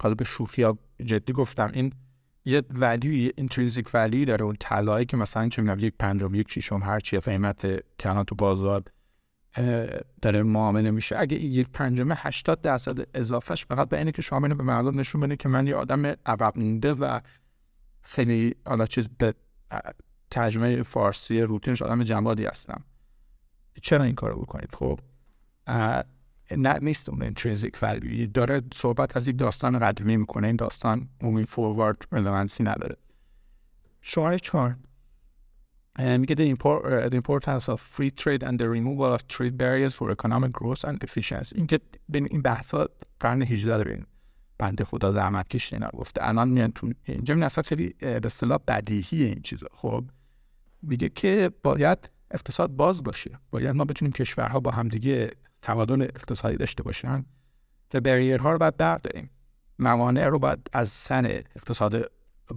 حالا 0.00 0.14
به 0.14 0.24
شوخی 0.24 0.62
ها 0.62 0.78
جدی 1.04 1.32
گفتم. 1.32 1.70
این 1.74 1.92
یه 2.44 2.62
value 2.70 3.32
ی 3.36 3.41
intrinsic 3.41 3.90
value 3.94 4.19
ی 4.19 4.24
داره. 4.24 4.44
اون 4.44 4.56
طلایی 4.60 5.06
که 5.06 5.16
مثلا 5.16 5.48
چه 5.48 5.62
می‌دونم 5.62 5.78
یک 5.78 5.94
پنجم 5.98 6.34
یک 6.34 6.50
ششم 6.50 6.80
هر 6.82 7.00
چی 7.00 7.18
قیمت 7.18 7.60
که 7.98 8.24
تو 8.26 8.34
بازار 8.34 8.82
داره 10.22 10.42
معامله 10.42 10.90
میشه. 10.90 11.18
اگه 11.18 11.36
یک 11.36 11.68
پنجم 11.72 12.12
80 12.16 12.60
درصد 12.60 12.98
اضافهش 13.14 13.64
فقط 13.64 13.88
به 13.88 13.98
اینه 13.98 14.12
که 14.12 14.22
شما 14.22 14.40
به 14.40 14.54
مردم 14.54 15.00
نشون 15.00 15.20
بده 15.20 15.36
که 15.36 15.48
من 15.48 15.66
یه 15.66 15.74
آدم 15.74 16.06
عقب 16.06 16.52
و 17.00 17.20
خیلی 18.02 18.54
حالا 18.66 18.86
چیز 18.86 19.08
به 19.18 19.34
ترجمه 20.30 20.82
فارسی 20.82 21.40
روتینش 21.40 21.82
آدم 21.82 22.02
جنبادی 22.02 22.44
هستم. 22.44 22.84
چرا 23.82 24.04
این 24.04 24.14
کارو 24.14 24.40
بکنید؟ 24.40 24.74
خب 24.74 25.00
نه 26.56 26.78
نیست 26.82 27.08
اون 27.08 27.22
intrinsic 27.22 27.78
value 27.82 28.26
داره 28.26 28.62
صحبت 28.74 29.16
از 29.16 29.28
یک 29.28 29.38
داستان 29.38 29.78
قدیمی 29.78 30.16
می‌کنه. 30.16 30.46
این 30.46 30.56
داستان 30.56 31.08
moving 31.22 31.46
forward 31.46 32.02
relevancy 32.12 32.62
نداره. 32.62 32.96
شماره 34.00 34.38
چهار. 34.38 34.76
میگه 35.98 36.34
the, 36.34 36.56
import, 36.56 37.10
the 37.10 37.16
importance 37.16 37.68
of 37.68 37.80
free 37.80 38.10
trade 38.10 38.42
and 38.42 38.58
the 38.58 38.68
removal 38.68 39.14
of 39.14 39.28
trade 39.28 39.56
barriers 39.58 39.94
for 39.94 40.10
economic 40.10 40.52
growth 40.52 40.84
and 40.84 41.04
efficiency. 41.04 41.56
اینکه 41.56 41.80
بین 42.08 42.28
این 42.30 42.42
بحثا 42.42 42.88
قرن 43.20 43.42
18 43.42 43.76
داره 43.76 44.06
بنده 44.62 44.84
خدا 44.84 45.10
زحمت 45.10 45.48
کش 45.48 45.72
اینا 45.72 45.88
گفته. 45.88 46.28
الان 46.28 46.48
میان 46.48 46.72
تو 46.72 46.92
اینجا. 47.04 47.34
این 47.34 47.42
اصلا 47.42 47.62
خیلی 47.62 47.94
به 47.98 48.20
اصطلاح 48.24 48.58
بدیهی 48.68 49.24
این 49.24 49.42
چیزا. 49.42 49.66
خب 49.72 50.04
میگه 50.82 51.08
که 51.08 51.50
باید 51.62 52.10
اقتصاد 52.30 52.70
باز 52.70 53.02
باشه. 53.02 53.38
باید 53.50 53.76
ما 53.76 53.84
بتونیم 53.84 54.12
کشورها 54.12 54.60
با 54.60 54.70
همدیگه 54.70 55.30
تبادل 55.62 56.02
اقتصادی 56.02 56.56
داشته 56.56 56.82
باشن. 56.82 57.24
و 57.94 58.00
بریرها 58.00 58.52
رو 58.52 58.58
باید 58.58 58.76
برداریم. 58.76 59.30
موانع 59.78 60.26
رو 60.26 60.38
باید 60.38 60.70
از 60.72 60.88
سن 60.88 61.26
اقتصاد 61.26 62.10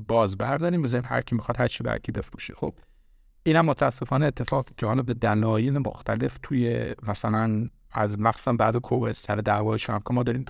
باز 0.07 0.37
برداریم. 0.37 0.81
بزنیم 0.81 1.03
هر 1.05 1.21
کی 1.21 1.35
می‌خواد 1.35 1.59
هر 1.59 1.67
چی 1.67 1.83
برکی 1.83 2.11
بفروشه. 2.11 2.53
خب 2.53 2.73
این 3.43 3.61
متاسفانه 3.61 4.25
اتفاق 4.25 4.69
که 4.77 4.85
حالا 4.85 5.03
به 5.03 5.13
دلایل 5.13 5.77
مختلف 5.77 6.37
توی 6.43 6.95
مثلا 7.03 7.67
از 7.91 8.19
مخصوصا 8.19 8.53
بعد 8.53 8.77
کووید 8.77 9.15
سر 9.15 9.35
دعوای 9.35 9.79
که 9.79 9.99
ما 10.11 10.23
داریم 10.23 10.45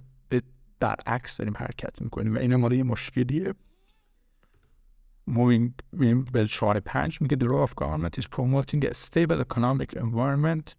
برعکس 0.79 1.37
داریم 1.37 1.53
حرکت 1.57 2.01
می‌کنیم 2.01 2.35
و 2.35 2.37
این 2.37 2.55
ما 2.55 2.73
یه 2.73 2.83
مشکلیه 2.83 3.53
moving 5.29 5.71
به 6.31 6.45
شعار 6.45 6.79
پنج 6.79 7.21
میگه 7.21 7.37
the 7.37 7.49
role 7.49 7.69
of 7.69 7.75
government 7.75 8.21
is 8.21 8.27
promoting 8.27 8.83
a 8.85 8.93
stable 8.93 9.41
economic 9.41 9.93
environment 9.93 10.75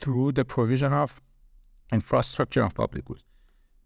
through 0.00 0.32
the 0.32 0.44
provision 0.44 0.92
of 0.92 1.20
infrastructure 1.92 2.64
of 2.68 2.74
public 2.74 3.04
goods 3.04 3.24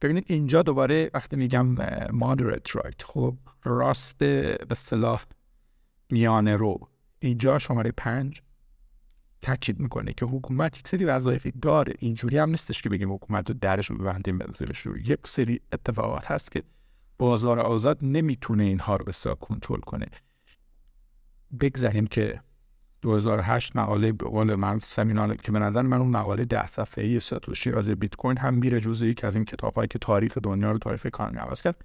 ببینید 0.00 0.24
اینجا 0.26 0.62
دوباره 0.62 1.10
وقتی 1.14 1.36
میگم 1.36 1.76
moderate 2.06 2.70
right 2.74 3.02
خب 3.04 3.36
راست 3.64 4.18
به 4.18 4.58
اصطلاح 4.70 5.24
میانه 6.10 6.56
رو 6.56 6.88
اینجا 7.18 7.58
شماره 7.58 7.90
پنج 7.90 8.42
تاکید 9.42 9.80
می‌کنه 9.80 10.12
که 10.12 10.26
حکومت 10.26 10.78
یک 10.78 10.88
سری 10.88 11.04
وظایفی 11.04 11.50
داره 11.50 11.94
اینجوری 11.98 12.38
هم 12.38 12.50
نیستش 12.50 12.82
که 12.82 12.88
بگیم 12.88 13.12
حکومت 13.12 13.50
رو 13.50 13.56
درش 13.60 13.92
ببندیم 13.92 14.38
زیرش 14.58 14.86
یک 15.04 15.26
سری 15.26 15.60
اتفاقات 15.72 16.30
هست 16.30 16.52
که 16.52 16.62
بازار 17.18 17.58
آزاد 17.58 17.98
نمی‌تونه 18.02 18.64
اینها 18.64 18.96
رو 18.96 19.04
بسیار 19.04 19.34
کنترل 19.34 19.80
کنه. 19.80 20.06
بگذاریم 21.60 22.06
که 22.06 22.40
2008 23.02 23.76
مقاله 23.76 24.12
به 24.12 24.28
قول 24.28 24.54
من 24.54 24.78
سمینار 24.78 25.36
که 25.36 25.52
به 25.52 25.58
نظر 25.58 25.82
من 25.82 25.98
اون 25.98 26.10
مقاله 26.10 26.44
ده 26.44 26.66
صفحه 26.66 27.04
ای 27.04 27.20
ساتوشی 27.20 27.72
از 27.72 27.90
بیت 27.90 28.16
کوین 28.16 28.38
هم 28.38 28.54
میره 28.54 28.80
جزء 28.80 29.06
یک 29.06 29.24
از 29.24 29.34
این 29.34 29.44
کتاب 29.44 29.74
هایی 29.74 29.88
که 29.88 29.98
تاریخ 29.98 30.38
دنیا 30.38 30.72
رو 30.72 30.78
تاریخ 30.78 31.06
اکانومی 31.06 31.38
عوض 31.38 31.62
کرد. 31.62 31.84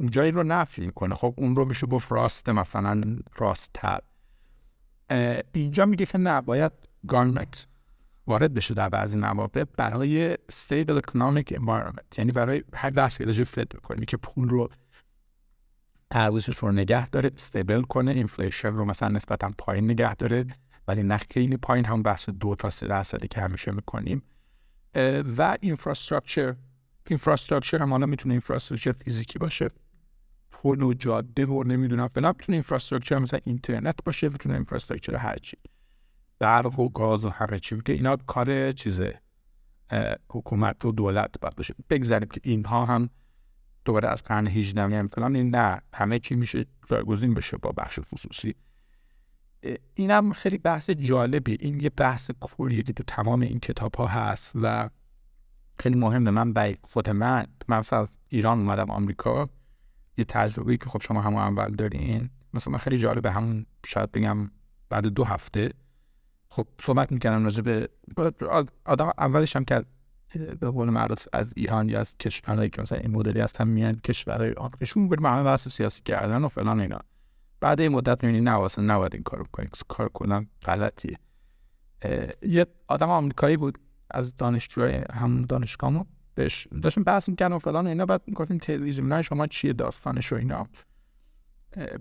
اونجا 0.00 0.28
رو 0.28 0.42
نفی 0.42 0.90
کنه 0.90 1.14
خب 1.14 1.34
اون 1.36 1.56
رو 1.56 1.64
میشه 1.64 1.86
گفت 1.86 2.12
راست 2.12 2.48
مثلا 2.48 3.00
راست 3.36 3.70
تر 3.74 4.00
اینجا 5.52 5.86
میگه 5.86 6.06
که 6.06 6.18
نه 6.18 6.40
باید 6.40 6.72
government 7.08 7.66
وارد 8.26 8.54
بشه 8.54 8.74
در 8.74 8.88
بعضی 8.88 9.18
مواقع 9.18 9.64
برای 9.64 10.34
stable 10.34 11.00
economic 11.00 11.54
environment. 11.54 12.18
یعنی 12.18 12.32
برای 12.32 12.64
هر 12.74 12.90
بحث 12.90 13.18
که 13.18 13.44
Fed 13.44 13.74
می‌کنیم 13.74 14.04
که 14.04 14.16
پول 14.16 14.48
رو 14.48 14.68
ارزشش 16.10 16.56
رو 16.56 16.72
نگه 16.72 17.10
داره 17.10 17.30
stable 17.34 17.82
کنه 17.82 18.10
inflation 18.10 18.72
رو 18.72 18.84
مثلا 18.84 19.08
نسبتا 19.08 19.52
پایین 19.58 19.90
نگه 19.90 20.14
داره 20.14 20.46
ولی 20.88 21.02
نه 21.02 21.16
خیلی 21.16 21.56
پایین 21.56 21.84
هم 21.84 22.02
بحث 22.02 22.28
دو 22.28 22.54
تا 22.54 22.68
سه 22.68 22.86
درصدی 22.86 23.28
که 23.28 23.40
همیشه 23.40 23.70
می‌کنیم. 23.70 24.22
و 25.38 25.58
infrastructure 25.60 26.54
infrastructure 27.06 27.78
هم 27.78 27.90
حالا 27.90 28.06
می‌تونه 28.06 28.34
infrastructure 28.34 28.92
فیزیکی 28.92 29.38
باشه. 29.38 29.70
پل 30.62 30.82
و 30.82 30.94
جاده 30.94 31.46
و 31.46 31.62
نمی‌دونم 31.62 32.08
فلان. 32.08 32.34
می‌تونه 32.38 32.56
infrastructure 32.56 33.18
مثلا 33.18 33.40
اینترنت 33.44 33.94
باشه 34.04 34.28
می‌تونه 34.28 34.54
infrastructure 34.54 35.16
هرچی 35.16 35.56
برق 36.38 36.78
و 36.78 36.88
گاز 36.88 37.24
و 37.24 37.28
همه 37.28 37.58
چی. 37.58 37.80
که 37.84 37.92
اینا 37.92 38.16
کار 38.16 38.72
چیزه. 38.72 39.20
حکومت 40.30 40.84
و 40.84 40.92
دولت 40.92 41.40
باید 41.40 41.56
باشه. 41.56 41.74
بگذاریم 41.90 42.28
که 42.28 42.40
اینها 42.44 42.86
هم 42.86 43.10
دوباره 43.84 44.08
از 44.08 44.22
قرن 44.22 44.46
18 44.46 44.82
هم 44.82 45.06
فلان. 45.06 45.36
این 45.36 45.56
نه 45.56 45.80
همه 45.94 46.18
چی 46.18 46.34
میشه 46.34 46.64
جایگزین 46.86 47.34
بشه 47.34 47.56
با 47.56 47.72
بخش 47.72 47.98
خصوصی. 48.12 48.54
این 49.94 50.10
هم 50.10 50.32
خیلی 50.32 50.58
بحث 50.58 50.90
جالبی 50.90 51.56
این 51.60 51.80
یه 51.80 51.90
بحث 51.90 52.30
کلیه 52.40 52.82
که 52.82 52.92
تو 52.92 53.04
تمام 53.06 53.40
این 53.40 53.60
کتاب 53.60 53.94
ها 53.94 54.06
هست 54.06 54.52
و 54.54 54.90
خیلی 55.78 55.94
مهمه. 55.94 56.30
من 56.30 56.52
به 56.52 56.78
خود 56.82 57.10
من 57.10 57.46
من 57.68 57.82
از 57.92 58.18
ایران 58.28 58.58
اومدم 58.58 58.90
آمریکا. 58.90 59.48
یه 60.16 60.24
تجربه 60.24 60.76
که 60.76 60.88
خب 60.88 61.02
شما 61.02 61.20
هم 61.20 61.36
اول 61.36 61.70
دارین. 61.70 62.30
مثلا 62.54 62.72
من 62.72 62.78
خیلی 62.78 62.98
جالبه 62.98 63.32
همون 63.32 63.66
شاید 63.86 64.12
بگم 64.12 64.50
بعد 64.88 65.06
دو 65.06 65.24
هفته. 65.24 65.72
خب 66.48 66.66
صحبت 66.80 67.12
می‌کنم 67.12 67.44
راجع 67.44 67.62
به 67.62 67.88
آدم 68.84 69.12
اولش 69.18 69.56
هم 69.56 69.64
که 69.64 69.84
به 70.60 70.70
قول 70.70 70.90
معروف 70.90 71.28
از 71.32 71.52
ایران 71.56 71.88
یا 71.88 72.00
از 72.00 72.16
کشورهایی 72.18 72.70
که 72.70 72.82
مثلا 72.82 72.98
این 72.98 73.10
مدلی 73.10 73.40
هستن 73.40 73.68
میان 73.68 73.94
کشورهای 73.94 74.52
آمریکایشون 74.52 75.08
بریم 75.08 75.26
همه 75.26 75.42
بحث 75.42 75.68
سیاسی 75.68 76.02
کردن 76.04 76.44
و 76.44 76.48
فلان 76.48 76.80
اینا. 76.80 76.98
بعد 77.60 77.80
این 77.80 77.92
مدت 77.92 78.24
می‌بینی 78.24 78.44
نه 78.44 78.52
واسه 78.52 78.82
نباید 78.82 79.14
این 79.14 79.22
کارو 79.22 79.44
کنی 79.52 79.68
کار 79.88 80.08
کنم 80.08 80.46
غلطیه. 80.64 81.18
یه 82.42 82.66
آدم 82.88 83.10
آمریکایی 83.10 83.56
بود 83.56 83.78
از 84.10 84.36
دانشجوهای 84.36 85.04
هم 85.12 85.42
دانشگاهمو 85.42 86.04
بهش 86.34 86.68
داشتیم 86.82 87.04
بحث 87.04 87.28
می‌کردم 87.28 87.54
و 87.54 87.58
فلان 87.58 87.86
اینا 87.86 88.06
بعد 88.06 88.22
می‌گفتیم 88.26 88.58
تلویزیون 88.58 89.12
نه 89.12 89.22
شما 89.22 89.46
چیه 89.46 89.72
داستانش 89.72 90.32
و 90.32 90.36
اینا. 90.36 90.68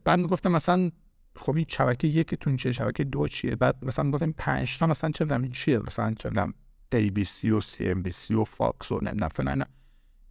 بعد 0.03 0.19
می‌گفتم 0.19 0.51
مثلا 0.51 0.91
خب 1.35 1.55
این 1.55 1.65
شبکه 1.69 2.07
یکتون 2.07 2.57
چیه 2.57 2.71
شبکه 2.71 3.03
دو 3.03 3.27
چیه؟ 3.27 3.55
بعد 3.55 3.85
مثلا 3.85 4.11
گفتیم 4.11 4.35
پنج 4.38 4.77
تا 4.77 4.88
مثلا 4.88 5.11
چه 5.11 5.50
چیه؟ 5.51 5.79
مثلا 5.79 6.13
چه 6.13 6.31
ای 6.93 7.09
بی 7.09 7.23
سی 7.23 7.51
و 7.51 7.59
سی 7.59 7.89
ام 7.89 8.01
بی 8.01 8.11
سی 8.11 8.33
و 8.33 8.43
فاکس 8.43 8.91
و 8.91 9.00
نه 9.01 9.27
فلان 9.27 9.65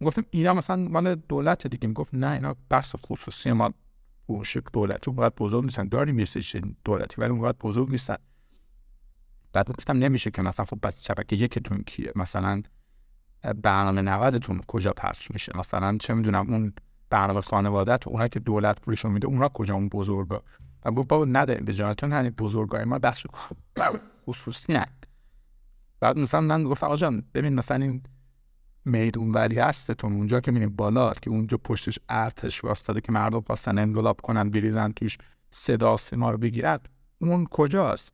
گفتم 0.01 0.25
اینا. 0.31 0.53
مثلا 0.53 0.75
مال 0.75 1.15
دولت 1.15 1.67
دیگه. 1.67 1.87
می‌گفت 1.87 2.13
نه 2.13 2.31
اینا 2.31 2.55
بحث 2.69 2.95
خصوصی 2.95 3.51
ما. 3.51 3.73
اون 4.25 4.43
شکل 4.43 4.69
دولتی 4.73 5.11
اونقدر 5.11 5.35
بزرگ 5.37 5.63
نیستن. 5.63 5.87
داریم 5.87 6.19
یه 6.19 6.25
دولتی 6.85 7.21
ولی 7.21 7.29
اونقدر 7.29 7.57
بزرگ 7.61 7.89
نیستن. 7.89 8.15
بعد 9.53 9.69
گفتم 9.69 9.97
نمیشه 9.97 10.31
که 10.31 10.41
مثلا 10.41 10.65
خب 10.65 10.79
بس 10.83 11.05
شبکه 11.05 11.35
یکتون 11.35 11.83
کیه؟ 11.83 12.11
مثلا 12.15 12.63
برنامه 13.43 14.01
نودتون 14.01 14.61
کجا 14.67 14.93
پخش 14.93 15.31
میشه؟ 15.31 15.57
مثلا 15.57 15.97
چه 15.97 16.13
می‌دونم 16.13 16.49
اون 16.49 16.73
برنامه 17.09 17.41
خانوادت 17.41 18.07
اونها 18.07 18.27
که 18.27 18.39
دولت 18.39 18.81
پولشون 18.81 19.11
میده 19.11 19.27
اونها 19.27 19.49
کجا 19.49 19.73
اون 19.73 19.89
بزرگا؟ 19.89 20.43
و 20.85 20.91
بابا 20.91 21.25
نده 21.25 21.55
به 21.55 21.73
جانتون 21.73 22.13
همین 22.13 22.31
بزرگای 22.31 22.83
ما 22.83 22.99
بخش 22.99 23.27
خصوصی 24.27 24.73
نه. 24.73 24.85
بعد 25.99 26.17
مثلا 26.17 26.41
من 26.41 26.63
گفتم 26.63 26.85
آقا 26.85 26.95
جان 26.95 27.23
ببین 27.33 27.53
مثلا 27.53 27.85
این 27.85 28.03
میدون 28.85 29.31
ولی 29.31 29.59
هستتون 29.59 30.13
اونجا 30.13 30.39
که 30.39 30.51
می‌بینید 30.51 30.75
بالا 30.75 31.13
که 31.13 31.29
اونجا 31.29 31.57
پشتش 31.57 31.99
ارتش 32.09 32.63
واسطه 32.63 33.01
که 33.01 33.11
مردم 33.11 33.41
خواستن 33.41 33.77
انقلاب 33.77 34.21
کنن 34.21 34.49
بریزن 34.49 34.91
توش 34.91 35.17
صدا 35.51 35.97
سیما 35.97 36.31
رو 36.31 36.37
بگیرن 36.37 36.79
اون 37.21 37.45
کجاست؟ 37.45 38.13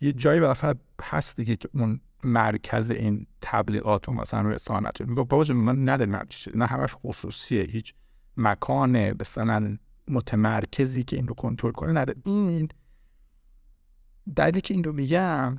یه 0.00 0.12
جایی 0.12 0.40
بالاخره 0.40 0.74
هست 1.02 1.36
دیگه 1.36 1.56
که 1.56 1.68
اون 1.74 2.00
مرکز 2.24 2.90
این 2.90 3.26
تبلیغات 3.42 4.08
و 4.08 4.12
مثلا 4.12 4.48
رسانت 4.48 5.00
میگه 5.00 5.22
بابا 5.22 5.54
من 5.54 5.88
نداریم 5.88 6.18
نه 6.54 6.66
همش 6.66 6.94
خصوصیه. 6.94 7.62
هیچ 7.62 7.94
مکان 8.36 9.10
مثلا 9.10 9.78
متمرکزی 10.08 11.02
که 11.02 11.16
این 11.16 11.28
رو 11.28 11.34
کنترل 11.34 11.72
کنه 11.72 11.92
نداره. 11.92 12.18
این 12.24 12.68
دلیلی 14.36 14.60
که 14.60 14.74
این 14.74 14.84
رو 14.84 14.92
میگم 14.92 15.58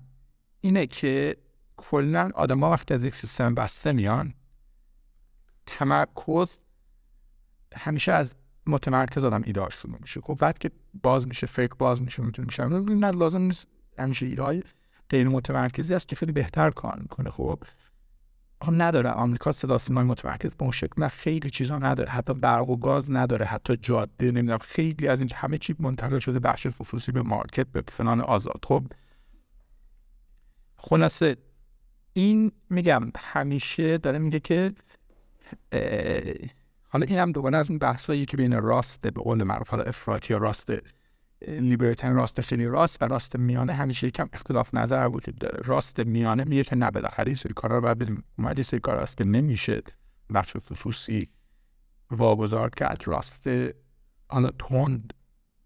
اینه 0.62 0.88
که 0.88 1.38
کلا 1.78 2.32
آدما 2.36 2.72
وقتی 2.72 2.94
از 2.94 3.04
یک 3.04 3.16
سیستم 3.16 3.56
بسته 3.56 3.92
میان 3.92 4.34
تمرکز 5.66 6.60
همیشه 7.76 8.12
از 8.12 8.36
متمرکز 8.68 9.24
آدم 9.24 9.42
ایدار 9.46 9.70
شروع 9.70 9.98
میشه. 10.02 10.22
خب 10.22 10.38
بعد 10.40 10.58
که 10.58 10.72
باز 11.04 11.28
میشه 11.28 11.48
فکر 11.48 11.74
باز 11.74 12.02
میشه 12.02 12.24
می‌تونه 12.24 12.46
میشه 12.46 12.66
نه 12.66 13.12
لازم 13.12 13.42
نیست 13.42 13.68
همیشه 13.98 14.26
ایده 14.26 14.64
غیر 15.10 15.28
متمرکزی 15.28 15.96
است 15.96 16.08
که 16.08 16.16
خیلی 16.16 16.32
بهتر 16.32 16.70
کار 16.70 17.00
می‌کنه. 17.00 17.30
خب 17.30 17.64
هم 18.64 18.82
نداره. 18.82 19.10
آمریکا 19.10 19.52
صدا 19.52 19.78
سیمای 19.78 20.06
متمرکز 20.06 20.56
به 20.56 20.64
اون 20.64 20.72
شکل. 20.72 21.08
خیلی 21.08 21.50
چیزا 21.50 21.78
نداره. 21.78 22.10
حتی 22.10 22.34
برق 22.34 22.70
و 22.70 22.78
گاز 22.78 23.12
نداره. 23.12 23.46
حتی 23.46 23.78
جاده 23.78 24.32
نمی‌دونم 24.32 24.58
خیلی 24.58 25.08
از 25.08 25.20
این 25.20 25.30
همه 25.36 25.58
چی 25.58 25.76
منتقل 25.80 26.20
شده 26.20 26.40
بخش 26.40 26.68
خصوصی 26.68 27.12
به 27.12 27.22
مارکت 27.22 27.68
به 27.68 27.84
فنان 27.88 28.22
آزاد. 28.22 28.66
خب 28.66 28.84
خلاصه 30.78 31.38
این 32.14 32.52
میگم 32.70 33.12
همیشه 33.18 33.98
داره 33.98 34.20
میگه 34.20 34.40
که 34.40 34.74
حالا 36.90 37.06
این 37.06 37.20
هم 37.20 37.32
دوباره 37.32 37.58
از 37.58 37.70
اون 37.70 37.80
بحثایی 37.80 38.26
که 38.26 38.38
بین 38.38 38.62
راست 38.62 39.02
به 39.02 39.12
قول 39.12 39.44
معروف 39.44 39.70
حالا 39.70 39.84
افراطی 39.84 40.34
یا 40.34 40.40
راست 40.40 40.72
لیبرتن 41.48 42.14
راست 42.14 42.42
خیلی 42.42 42.66
راست 42.66 43.02
و 43.02 43.06
راست 43.06 43.36
میانه 43.36 43.74
همیشه 43.74 44.08
یکم 44.08 44.30
اختلاف 44.34 44.74
نظر 44.74 45.10
وجود 45.14 45.36
داره. 45.36 45.62
راست 45.66 46.00
میانه 46.00 46.44
میگه 46.44 46.64
که 46.64 46.76
نه 46.76 46.92
بالاخره 46.92 47.36
سری 47.36 47.54
کارا 47.54 47.76
رو 47.76 47.82
باید 47.82 47.98
بدیم 47.98 48.24
اومد 48.38 48.62
سری 48.62 48.80
کار 48.80 48.98
هست 48.98 49.18
که 49.18 49.24
نمیشه 49.24 49.82
بخش 50.34 50.56
خصوصی 50.58 51.30
واگذار 52.12 52.70
کرد. 52.70 53.08
راست 53.08 53.48
حالا 54.30 54.50
تند 54.50 55.14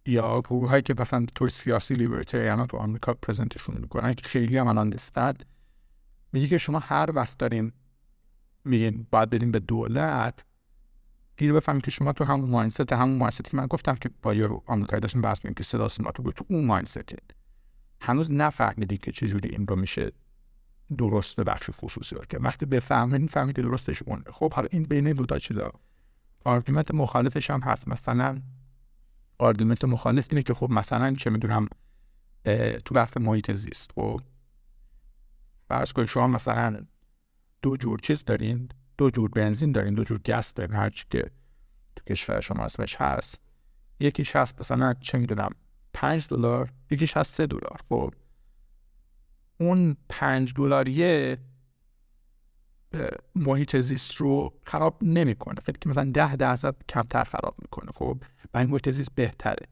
یا 0.06 0.42
گروه 0.42 0.70
هایی 0.70 0.82
که 0.82 0.96
مثلا 1.00 1.26
طور 1.36 1.50
سیاسی 1.50 1.96
لیبرتریان 1.96 2.66
تو 2.66 2.78
آمریکا 2.78 3.14
پرزنتشون 3.14 3.78
می‌کنن 3.78 4.14
که 4.14 4.28
خیلی 4.28 4.58
هم 4.58 4.68
الان 4.68 4.96
میگه 6.32 6.48
که 6.48 6.58
شما 6.58 6.80
هر 6.80 7.10
وقت 7.16 7.38
دارین 7.38 7.72
میگین 8.66 9.08
باید 9.12 9.30
بدین 9.30 9.52
به 9.52 9.60
دولت 9.60 10.46
اینو 11.38 11.56
بفهمید 11.56 11.84
که 11.84 11.92
شما 11.92 12.14
تو 12.14 12.24
همون 12.24 12.50
mindset 12.50 12.94
همون 12.94 13.18
mindset 13.18 13.41
ی 13.41 13.44
که 13.44 13.58
من 13.58 13.68
گفتم 13.68 13.96
که 13.96 14.10
با 14.22 14.34
یارو 14.34 14.64
آمریکایی 14.66 15.02
داشتیم 15.02 15.22
بحث 15.22 15.38
می‌کنیم 15.38 15.54
که 15.54 15.64
صدا 15.64 15.88
سیما 15.88 16.12
تو 16.12 16.32
تو 16.32 16.46
اون 16.50 16.66
mindset 16.66 17.16
هنوز 18.02 18.32
نفهمیدی 18.32 18.98
که 18.98 19.12
چجوری 19.12 19.50
این 19.50 19.68
رو 19.68 19.76
میشه 19.76 20.12
درست 20.98 21.40
بخش 21.40 21.70
خصوصی 21.74 22.16
که 22.30 22.38
وقتی 22.38 22.66
بفهمید 22.66 23.30
فهمید 23.30 23.56
که 23.56 23.62
درستش 23.62 24.04
اونه. 24.04 24.24
خب 24.32 24.54
حالا 24.54 24.68
این 24.72 24.84
بین 24.84 25.14
دو 25.14 25.26
تا 25.26 25.40
چیزا. 25.40 25.72
argument 26.46 26.92
مخالفش 26.92 27.50
هم 27.50 27.62
هست. 27.62 27.88
مثلا 27.88 28.42
argument 29.38 29.86
مخالف 29.86 30.28
اینه 30.30 30.44
که 30.44 30.54
خب 30.54 30.70
مثلا 30.70 31.16
چه 31.16 31.30
می‌دونم 31.30 31.68
تو 32.86 32.96
بحث 32.96 33.18
محیط 33.18 33.52
زیست 33.52 33.92
خب. 33.92 34.22
فرض 35.68 35.94
کنید 35.94 36.08
شما 36.08 36.28
مثلا 36.28 36.86
دو 37.62 37.78
جور 37.78 38.00
چیز 38.00 38.26
دارین. 38.26 38.70
دو 39.04 39.10
جور 39.10 39.30
بنزین 39.30 39.72
دارین 39.72 39.94
دو 39.94 40.04
جور 40.04 40.20
گس 40.26 40.54
دارین 40.54 40.76
هر 40.76 40.90
که 40.90 41.32
تو 41.96 42.04
کشور 42.08 42.42
شما 42.42 42.64
اسمش 42.64 42.96
هست. 42.96 43.42
یکیش 44.00 44.36
هست 44.36 44.60
مثلا 44.60 44.94
چه 44.94 45.18
می‌دونم 45.18 45.50
پنج 45.94 46.28
دلار 46.28 46.70
یکیش 46.92 47.18
هست 47.18 47.34
سه 47.34 47.48
دلار. 47.48 47.82
خب 47.90 48.14
اون 49.60 49.98
پنج 50.10 50.54
دلاریه 50.54 51.38
محیط 53.36 53.78
زیست 53.78 54.16
رو 54.16 54.54
خراب 54.66 54.98
نمی‌کنه. 55.02 55.56
فکر 55.56 55.78
که 55.78 55.90
مثلا 55.90 56.12
ده 56.12 56.36
درصد 56.36 56.76
کمتر 56.90 57.24
خراب 57.24 57.56
می‌کنه. 57.62 57.92
خب 57.96 58.24
این 58.56 58.68
محیط 58.68 58.90
زیست 58.90 59.16
بهتره. 59.16 59.68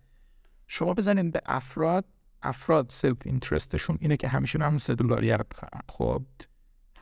شما 0.68 0.94
بزنین 0.94 1.32
به 1.32 1.42
افراد 1.46 2.06
افراد 2.44 2.90
self-interest 2.90 3.18
شون 3.26 3.98
اینه 4.02 4.18
که 4.18 4.28
همیشه 4.28 4.60
همون 4.60 4.78
سه 4.78 4.96
دلاریه 4.96 5.38
رو 5.38 5.46
بخرن. 5.52 5.82
خب 5.90 6.26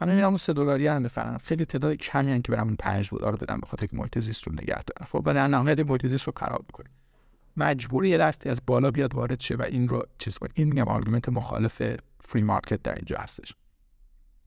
همه 0.02 0.26
همون 0.26 0.38
سه 0.38 0.54
دلاری 0.54 0.88
هم 0.88 1.04
بخرن 1.04 1.38
خیلی 1.38 1.66
تعداد 1.66 1.94
کمی 1.94 2.32
هم 2.32 2.42
که 2.42 2.52
برامون 2.52 2.76
5 2.76 3.10
دلار 3.10 3.34
دادن 3.34 3.60
بخاطر 3.60 3.86
که 3.86 3.98
محیط 3.98 4.20
زیست 4.20 4.48
رو 4.48 4.54
نگه 4.54 4.84
دارن. 4.84 5.06
خب 5.06 5.24
و 5.26 5.34
در 5.34 5.48
نهایت 5.48 5.80
محیط 5.80 6.08
زیست 6.08 6.24
رو 6.24 6.34
خراب 6.38 6.66
می‌کنه 6.68 6.90
مجبوری 7.58 8.10
یه 8.10 8.18
دستی 8.18 8.50
از 8.50 8.62
بالا 8.68 8.92
بیاد 8.92 9.16
وارد 9.16 9.42
شه 9.42 9.56
و 9.56 9.62
این 9.62 9.88
رو 9.88 10.04
چیز 10.18 10.38
کنه 10.38 10.50
این 10.54 10.68
میگم 10.68 10.88
argument 10.88 11.30
مخالف 11.30 11.82
free 12.22 12.42
market 12.42 12.82
در 12.82 12.96
اینجا 12.96 13.18
هستش. 13.20 13.54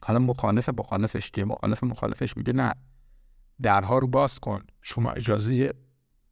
حالا 0.04 0.18
مخالف 0.18 0.68
مخالفش 0.68 1.30
که 1.30 1.44
مخالف 1.44 1.85
مخالفش 1.85 2.37
میگه 2.37 2.52
نه. 2.52 2.75
درها 3.62 3.99
رو 3.99 4.06
باز 4.06 4.38
کن. 4.38 4.62
شما 4.82 5.11
اجازه 5.11 5.73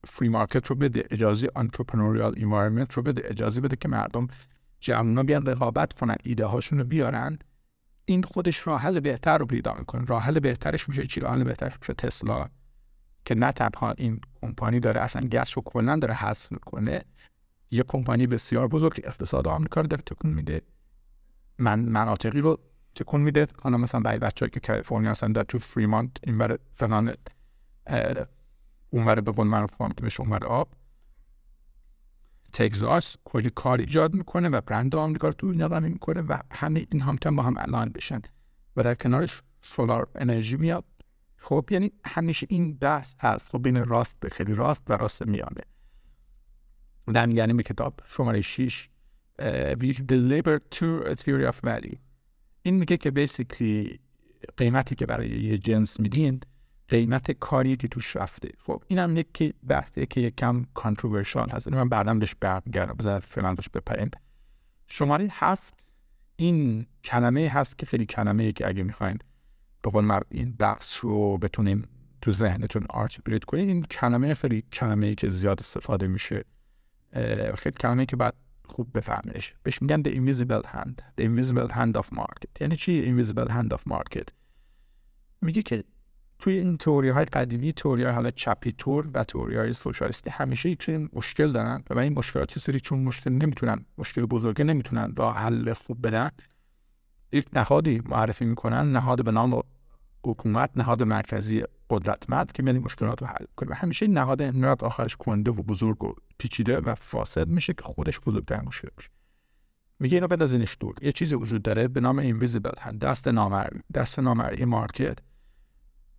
free 0.04 0.28
market 0.28 0.66
رو 0.66 0.76
بده. 0.76 1.04
اجازه 1.10 1.48
entrepreneurial 1.56 2.34
environment 2.36 2.92
رو 2.92 3.02
بده. 3.02 3.22
اجازه 3.24 3.60
بده 3.60 3.76
که 3.76 3.88
مردم 3.88 4.26
جمع 4.80 5.12
ان 5.12 5.22
بیان 5.22 5.46
رقابت 5.46 5.92
کنن. 5.92 6.16
ایده 6.24 6.46
هاشون 6.46 6.78
رو 6.78 6.84
بیارن. 6.84 7.38
این 8.10 8.22
خودش 8.22 8.66
راه 8.66 8.80
حل 8.80 9.00
بهتر 9.00 9.38
رو 9.38 9.46
پیدا 9.46 9.74
می‌کنه. 9.74 10.04
راه 10.04 10.22
حل 10.22 10.40
بهترش 10.40 10.88
میشه 10.88 11.06
چی؟ 11.06 11.20
راه 11.20 11.32
حل 11.32 11.44
بهترش 11.44 11.72
میشه 11.80 11.94
تسلا. 11.94 12.48
که 13.24 13.34
نه 13.34 13.52
تنها 13.52 13.92
این 13.92 14.20
کمپانی 14.42 14.80
داره 14.80 15.00
اصلا 15.00 15.28
gas 15.28 15.52
رو 15.56 15.62
کلا 15.62 15.96
داره 15.96 16.14
حذف 16.14 16.52
می‌کنه. 16.52 17.04
یه 17.70 17.82
کمپانی 17.88 18.26
بسیار 18.26 18.68
بزرگ 18.68 19.00
اقتصاد 19.04 19.48
آمریکا 19.48 19.80
رو 19.80 19.86
داره 19.86 20.02
تکون 20.02 20.30
میده. 20.30 20.62
من 21.58 21.80
مناطقی 21.80 22.40
رو 22.40 22.58
تکون 22.94 23.20
میده. 23.20 23.46
حالا 23.62 23.76
مثلا 23.76 24.00
برای 24.00 24.18
بچه‌ای 24.18 24.50
که 24.50 24.60
کالیفرنیا 24.60 25.10
هستن 25.10 25.32
در 25.32 25.42
تو 25.42 25.58
فریمانت 25.58 26.10
این 26.24 26.38
بر 26.38 26.58
فلان 26.74 27.14
اونور 28.90 29.20
به 29.20 29.32
قول 29.32 29.46
معروف 29.46 29.70
که 29.96 30.02
بشه 30.02 30.20
اونور 30.20 30.44
آب. 30.44 30.68
تگزاس 32.52 33.16
کلی 33.24 33.50
کار 33.50 33.78
ایجاد 33.78 34.14
می‌کنه 34.14 34.48
و 34.48 34.60
برند 34.60 34.94
آمریکا 34.94 35.28
رو 35.28 35.34
تو 35.34 35.52
دنیا 35.52 35.80
می‌کنه 35.80 36.20
و 36.20 36.38
همه 36.52 36.86
این 36.92 37.02
همتن 37.02 37.36
با 37.36 37.42
هم 37.42 37.54
الان 37.58 37.88
بشن 37.88 38.22
و 38.76 38.82
در 38.82 38.94
کنارش 38.94 39.42
سولار 39.62 40.08
انرژی 40.14 40.56
میاد. 40.56 40.84
خب 41.36 41.68
یعنی 41.70 41.92
همیشه 42.04 42.46
این 42.50 42.74
بحث 42.74 43.14
هست. 43.20 43.48
خب 43.48 43.62
بین 43.62 43.84
راست 43.84 44.16
به 44.20 44.28
خیلی 44.28 44.54
راست 44.54 44.82
و 44.88 44.92
راست 44.92 45.22
میانه. 45.22 45.62
در 47.14 47.28
یعنی 47.28 47.52
به 47.52 47.62
کتاب 47.62 48.00
شماره 48.06 48.40
6 48.40 48.88
we 49.80 49.94
deliver 49.94 50.58
to 50.74 51.14
theory 51.14 51.52
of 51.52 51.56
value. 51.66 51.96
این 52.62 52.74
میگه 52.74 52.96
که 52.96 53.10
بیسیکلی 53.10 54.00
قیمتی 54.56 54.94
که 54.94 55.06
برای 55.06 55.28
یه 55.28 55.58
جنس 55.58 56.00
میدین 56.00 56.40
قیمت 56.90 57.30
کاری 57.30 57.76
که 57.76 57.88
توش 57.88 58.16
رفته. 58.16 58.48
خب 58.58 58.82
اینم 58.88 59.16
یک 59.16 59.54
بحثه 59.68 60.06
که 60.06 60.20
یکم 60.20 60.64
کانتروورشال 60.74 61.50
هست. 61.50 61.68
من 61.68 61.88
بعدم 61.88 62.18
بهش 62.18 62.34
برمیگردم. 62.40 62.94
بذار 62.94 63.18
فعلا 63.18 63.54
بهش 63.54 63.68
بپریم. 63.68 64.10
شماره 64.86 65.28
هست 65.30 65.74
این 66.36 66.86
کلمه 67.04 67.48
هست 67.48 67.78
که 67.78 67.86
خیلی 67.86 68.06
کلمه 68.06 68.52
که 68.52 68.68
اگه 68.68 68.82
می‌خواین 68.82 69.18
به 69.82 69.90
قول 69.90 70.20
این 70.30 70.52
بحث 70.52 70.98
رو 71.04 71.38
بتونیم 71.38 71.88
تو 72.22 72.32
ذهنتون 72.32 72.86
آرتیکولیت 72.90 73.44
کنید 73.44 73.68
این 73.68 73.82
کلمه 73.82 74.34
خیلی 74.34 74.64
کلمه 74.72 75.06
ای 75.06 75.14
که 75.14 75.28
زیاد 75.28 75.60
استفاده 75.60 76.06
میشه. 76.06 76.44
خیلی 77.54 77.76
کلمه 77.80 78.06
که 78.06 78.16
بعد 78.16 78.34
خوب 78.64 78.98
بفهمش 78.98 79.54
بهش 79.62 79.82
میگن 79.82 80.02
the 80.02 80.06
invisible 80.06 80.66
hand. 80.66 81.20
the 81.20 81.24
invisible 81.24 81.72
hand 81.72 82.02
of 82.02 82.16
market. 82.16 82.60
یعنی 82.60 82.76
چی? 82.76 83.24
invisible 83.24 83.48
hand 83.48 83.76
of 83.76 83.92
market. 83.92 84.24
میگه 85.40 85.62
که 85.62 85.84
توی 86.40 86.58
این 86.58 86.76
تئوری 86.76 87.08
های 87.08 87.24
قدیمی 87.24 87.72
تئوری 87.72 88.04
های 88.04 88.12
حالا 88.12 88.30
چپی 88.30 88.72
تور 88.72 89.10
و 89.14 89.24
تئوری 89.24 89.56
های 89.56 89.72
سوشالیستی 89.72 90.30
همیشه 90.30 90.70
یک 90.70 90.90
مشکل 91.12 91.52
دارن 91.52 91.82
و 91.90 91.98
این 91.98 92.12
مشکلات 92.12 92.58
سری 92.58 92.80
چون 92.80 92.98
مشکل 92.98 93.30
نمی‌تونن 93.30 93.84
مشکل 93.98 94.26
بزرگه 94.26 94.64
نمی‌تونن 94.64 95.06
با 95.06 95.32
حل 95.32 95.72
خوب 95.72 96.06
بدن 96.06 96.30
یک 97.32 97.46
نهادی 97.52 98.02
معرفی 98.08 98.44
می‌کنن 98.44 98.92
نهاد 98.92 99.24
به 99.24 99.30
نام 99.30 99.62
حکومت 100.24 100.70
نهاد 100.76 101.02
مرکزی 101.02 101.64
قدرتمند 101.90 102.52
که 102.52 102.62
میاد 102.62 102.76
مشکلات 102.76 103.20
رو 103.20 103.26
حل 103.26 103.44
کنه 103.56 103.70
و 103.70 103.74
همیشه 103.74 104.06
این 104.06 104.18
نهاد 104.18 104.42
نهاد 104.42 104.84
آخرش 104.84 105.16
کنده 105.16 105.50
و 105.50 105.54
بزرگ 105.54 106.04
و 106.04 106.14
پیچیده 106.38 106.80
و 106.80 106.94
فاسد 106.94 107.48
میشه 107.48 107.74
که 107.74 107.82
خودش 107.82 108.20
بزرگتر 108.20 108.60
مشکل 108.60 108.88
میشه 108.96 109.10
میگه 109.98 110.16
اینو 110.16 110.26
بندازینش 110.26 110.76
دور. 110.80 110.94
یه 111.02 111.12
چیزی 111.12 111.34
وجود 111.34 111.62
داره 111.62 111.88
به 111.88 112.00
نام 112.00 112.18
invisible 112.18 112.70
دست 113.00 113.28
نامرئی 113.28 113.80
دست 113.94 114.18
نامرئی 114.18 114.64
market. 114.64 115.18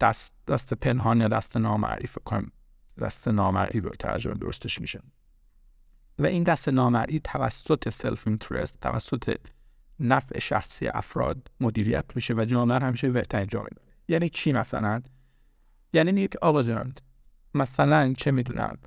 دست 0.01 0.33
دست 0.47 0.73
پنهان 0.73 1.21
یا 1.21 1.27
دست 1.27 1.57
نامرئی 1.57 2.07
فکر 2.07 2.23
کنم 2.23 2.51
دست 3.01 3.27
نامرئی 3.27 3.81
به 3.81 3.89
ترجمه 3.89 4.33
درستش 4.33 4.81
میشه. 4.81 5.01
و 6.19 6.25
این 6.25 6.43
دست 6.43 6.69
نامرئی 6.69 7.19
توسط 7.19 7.89
self-interest 7.89 8.81
توسط 8.81 9.35
نفع 9.99 10.39
شخصی 10.39 10.87
افراد 10.87 11.51
مدیریت 11.59 12.05
میشه 12.15 12.33
و 12.33 12.45
جامعه 12.45 12.79
همیشه 12.79 13.09
بهترین 13.09 13.47
جامعه 13.47 13.71
یعنی 14.07 14.29
چی 14.29 14.51
مثلا؟ 14.51 15.01
یعنی 15.93 16.21
یک 16.21 16.35
آقا 16.35 16.63
جان 16.63 16.93
مثلا 17.53 18.13
چه 18.17 18.31
می‌دونم 18.31 18.77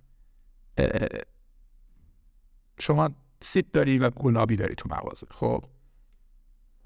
شما 2.79 3.11
سیب 3.40 3.72
داری 3.72 3.98
و 3.98 4.11
گلابی 4.11 4.57
داری 4.57 4.74
تو 4.74 4.88
مغازه 4.88 5.27
خب؟ 5.31 5.64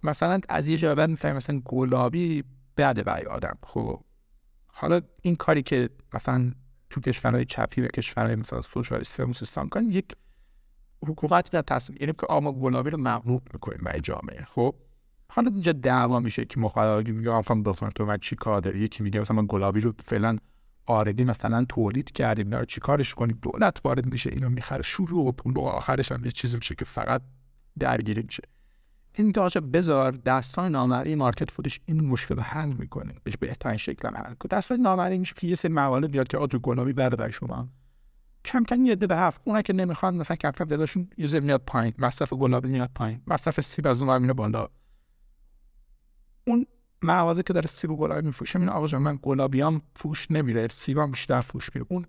مثلا 0.03 0.41
از 0.49 0.69
یه 0.69 0.77
جا 0.77 0.95
بعد 0.95 1.11
می‌فهمی 1.11 1.37
مثلا 1.37 1.63
گلابی 1.65 2.45
بعد 2.77 3.05
برای 3.05 3.27
آدم 3.27 3.59
خب؟ 3.63 4.05
حالا 4.81 5.01
این 5.23 5.37
کاری 5.37 5.63
که 5.63 5.91
مثلا 6.15 6.53
تو 6.91 7.01
کشورهای 7.01 7.45
چپی 7.45 7.81
و 7.81 7.89
کشورهای 7.89 8.37
مثلا 8.37 8.63
سوشالیست 8.63 9.33
سیستان 9.33 9.69
کن 9.69 9.85
یک 9.85 10.17
حکومت 11.07 11.51
در 11.51 11.63
تصمیم 11.63 11.99
یعنی 12.01 12.13
که 12.13 12.27
آما 12.29 12.53
گلابی 12.53 12.91
رو 12.91 12.99
ممنوع 12.99 13.43
می‌کنیم 13.53 13.81
برای 13.83 14.01
جامعه. 14.01 14.45
خب؟ 14.45 14.75
حالا 15.31 15.51
اینجا 15.51 15.73
دعوا 15.73 16.21
میشه 16.21 16.45
که 16.45 16.61
مخالفی 16.61 17.13
میگه 17.13 17.31
آفام 17.31 17.63
بفهم 17.63 17.91
تو 17.91 18.05
من 18.05 18.19
چی 18.19 18.37
کار 18.37 18.61
داری؟ 18.61 18.79
یکی 18.79 19.03
میگه 19.03 19.21
مثلا 19.21 19.37
من 19.37 19.47
گلابی 19.49 19.81
رو 19.81 19.93
فعلا 20.01 20.37
آردی 20.87 21.25
مثلا 21.25 21.65
تولید 21.69 22.13
کردیم 22.13 22.51
داره 22.51 22.67
چی 22.67 22.81
کارش 22.81 23.15
کنیم؟ 23.15 23.39
دولت 23.43 23.81
وارد 23.85 24.07
میشه 24.07 24.31
اینو 24.31 24.49
می‌خره 24.49 24.83
شروع 24.83 25.29
و 25.29 25.33
پول 25.33 25.59
آخرش 25.59 26.13
هم 26.13 26.25
یه 26.25 26.31
چیزی 26.31 26.57
میشه 26.57 26.75
که 26.75 26.85
فقط 26.85 27.23
درگیری 27.79 28.23
میشه. 28.23 28.43
این 29.19 29.33
که 29.33 29.61
بذار 29.61 30.11
دستان 30.11 30.73
نامری 30.73 31.15
مارکت 31.15 31.51
فودش 31.51 31.81
این 31.87 32.05
مشکل 32.05 32.41
حل 32.41 32.73
می‌کنه. 32.73 33.15
بهش 33.25 33.37
بهترین 33.37 33.77
شکل 33.77 34.09
حل 34.09 34.35
کنه 34.35 34.49
دستان 34.51 34.81
نامری 34.81 35.19
میشه 35.19 35.35
که 35.37 35.47
یه 35.47 35.55
سری 35.55 35.73
مقاله 35.73 36.09
بیاد 36.09 36.29
که 36.29 36.39
آجو 36.39 36.59
گلابی 36.59 36.93
برده 36.93 37.31
شما. 37.31 37.69
کم 38.45 38.65
کم 38.65 38.87
یه 38.87 38.97
به 38.97 39.17
هفت. 39.17 39.41
اونا 39.45 39.63
که 39.63 39.73
نمی‌خوان 39.73 40.17
مثلا 40.17 40.37
کم 40.37 40.51
کم 40.51 40.65
دلشون 40.65 41.11
یه 41.17 41.27
ذره 41.27 41.41
میاد 41.41 41.63
پایین. 41.67 41.95
مصرف 41.99 42.33
گلابی 42.33 42.69
میاد 42.69 42.91
پایین. 42.95 43.23
مصرف 43.27 43.61
سیب 43.61 43.87
از 43.87 44.03
اون 44.03 44.19
میره 44.19 44.33
بالا. 44.33 44.69
اون 46.47 46.67
مغازه 47.03 47.43
که 47.43 47.53
داره 47.53 47.67
سیب 47.67 47.91
و 47.91 47.97
گلابی 47.97 48.27
میفروشه 48.27 48.59
این 48.59 48.69
آقا 48.69 48.99
من 48.99 49.19
گلابیام 49.23 49.83
فروش 49.97 50.31
نمیره 50.31 50.69
سیبام 50.69 51.11
بیشتر 51.11 51.41
فروش 51.41 51.71
میره 51.75 51.87
اون 51.91 52.07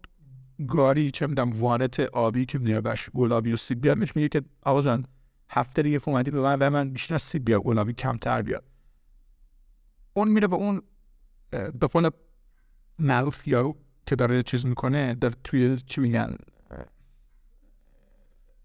گاری 0.67 1.11
چه 1.11 1.27
می‌دونم 1.27 1.61
وانت 1.61 1.99
آبی 1.99 2.45
که 2.45 2.59
میاد 2.59 2.97
گلابی 3.13 3.53
و 3.53 3.57
سیب 3.57 3.87
میگه 3.87 4.29
که 4.29 4.41
آقا 4.63 4.81
جان 4.81 5.05
هفته 5.49 5.81
دیگه 5.81 6.01
اومدی 6.05 6.31
به 6.31 6.41
من 6.41 6.59
و 6.59 6.69
من 6.69 6.89
بیشتر 6.89 7.17
سیب 7.17 7.45
بیاد 7.45 7.61
گلابی 7.61 7.93
کمتر 7.93 8.41
بیاد 8.41 8.63
اون 10.13 10.27
میره 10.27 10.47
به 10.47 10.55
اون 10.55 10.81
به 11.51 11.87
قول 11.87 12.09
معروف 12.99 13.47
یارو 13.47 13.77
که 14.05 14.15
داره 14.15 14.43
چیز 14.43 14.65
می‌کنه 14.65 15.13
در 15.13 15.29
توی 15.43 15.77
چی 15.77 16.01
میگن؟ 16.01 16.35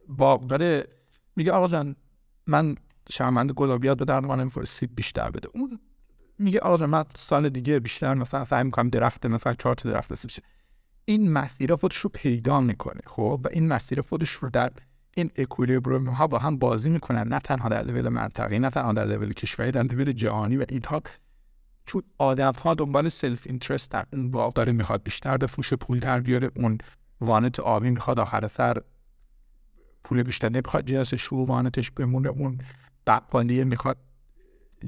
باغ 0.08 0.46
داره 0.46 0.86
میگه 1.36 1.52
آقا 1.52 1.68
جان 1.68 1.96
من 2.46 2.76
شرمنده 3.10 3.52
گلابیات 3.52 3.98
به 3.98 4.04
درد 4.04 4.24
من 4.24 4.50
سیب 4.64 4.90
بیشتر 4.94 5.30
بده. 5.30 5.48
اون 5.54 5.80
میگه 6.38 6.60
آقا 6.60 6.86
من 6.86 7.04
سال 7.14 7.48
دیگه 7.48 7.80
بیشتر 7.80 8.14
مثلا 8.14 8.44
سعی 8.44 8.64
می‌کنم 8.64 8.88
درخت 8.88 9.26
مثلا 9.26 9.54
چهار 9.54 9.74
تا 9.74 9.90
درخت 9.90 10.14
سیب 10.14 10.44
این 11.04 11.32
مسیر 11.32 11.76
خودش 11.76 11.96
رو 11.96 12.10
پیدا 12.14 12.60
می‌کنه 12.60 13.00
خب؟ 13.06 13.40
و 13.44 13.48
این 13.52 13.68
مسیر 13.68 14.00
خودش 14.00 14.30
رو 14.30 14.50
در 14.50 14.72
این 15.16 15.30
equilibrium 15.36 16.08
ها 16.08 16.26
با 16.26 16.38
هم 16.38 16.58
بازی 16.58 16.90
می‌کنن. 16.90 17.28
نه 17.28 17.38
تنها 17.38 17.68
در 17.68 17.82
level 17.82 18.08
منطقه‌ای 18.08 18.58
نه 18.58 18.70
تنها 18.70 18.92
در 18.92 19.04
level 19.04 19.32
کشوری 19.32 19.70
در 19.70 19.82
level 19.82 20.12
جهانی 20.12 20.56
و 20.56 20.64
اینها. 20.68 21.02
چون 21.86 22.02
آدم 22.18 22.52
ها 22.52 22.74
دنبال 22.74 23.08
self-interest 23.08 23.90
در 23.90 24.06
اون 24.12 24.30
باغ 24.30 24.52
داره 24.52 24.72
می‌خواد 24.72 25.02
بیشتر 25.02 25.36
بفروش 25.36 25.74
پول 25.74 26.00
در 26.00 26.20
بیاره. 26.20 26.50
اون 26.56 26.78
وانت 27.20 27.60
آبی 27.60 27.90
می‌خواد 27.90 28.20
آخر 28.20 28.48
سر 28.48 28.82
پول 30.04 30.22
بیشتر 30.22 30.48
نمی‌خواد 30.48 30.86
جنسش 30.86 31.22
رو 31.22 31.44
وانتش 31.44 31.90
بمونه. 31.90 32.28
اون 32.28 32.58
بقالیه 33.06 33.64
می‌خواد 33.64 33.96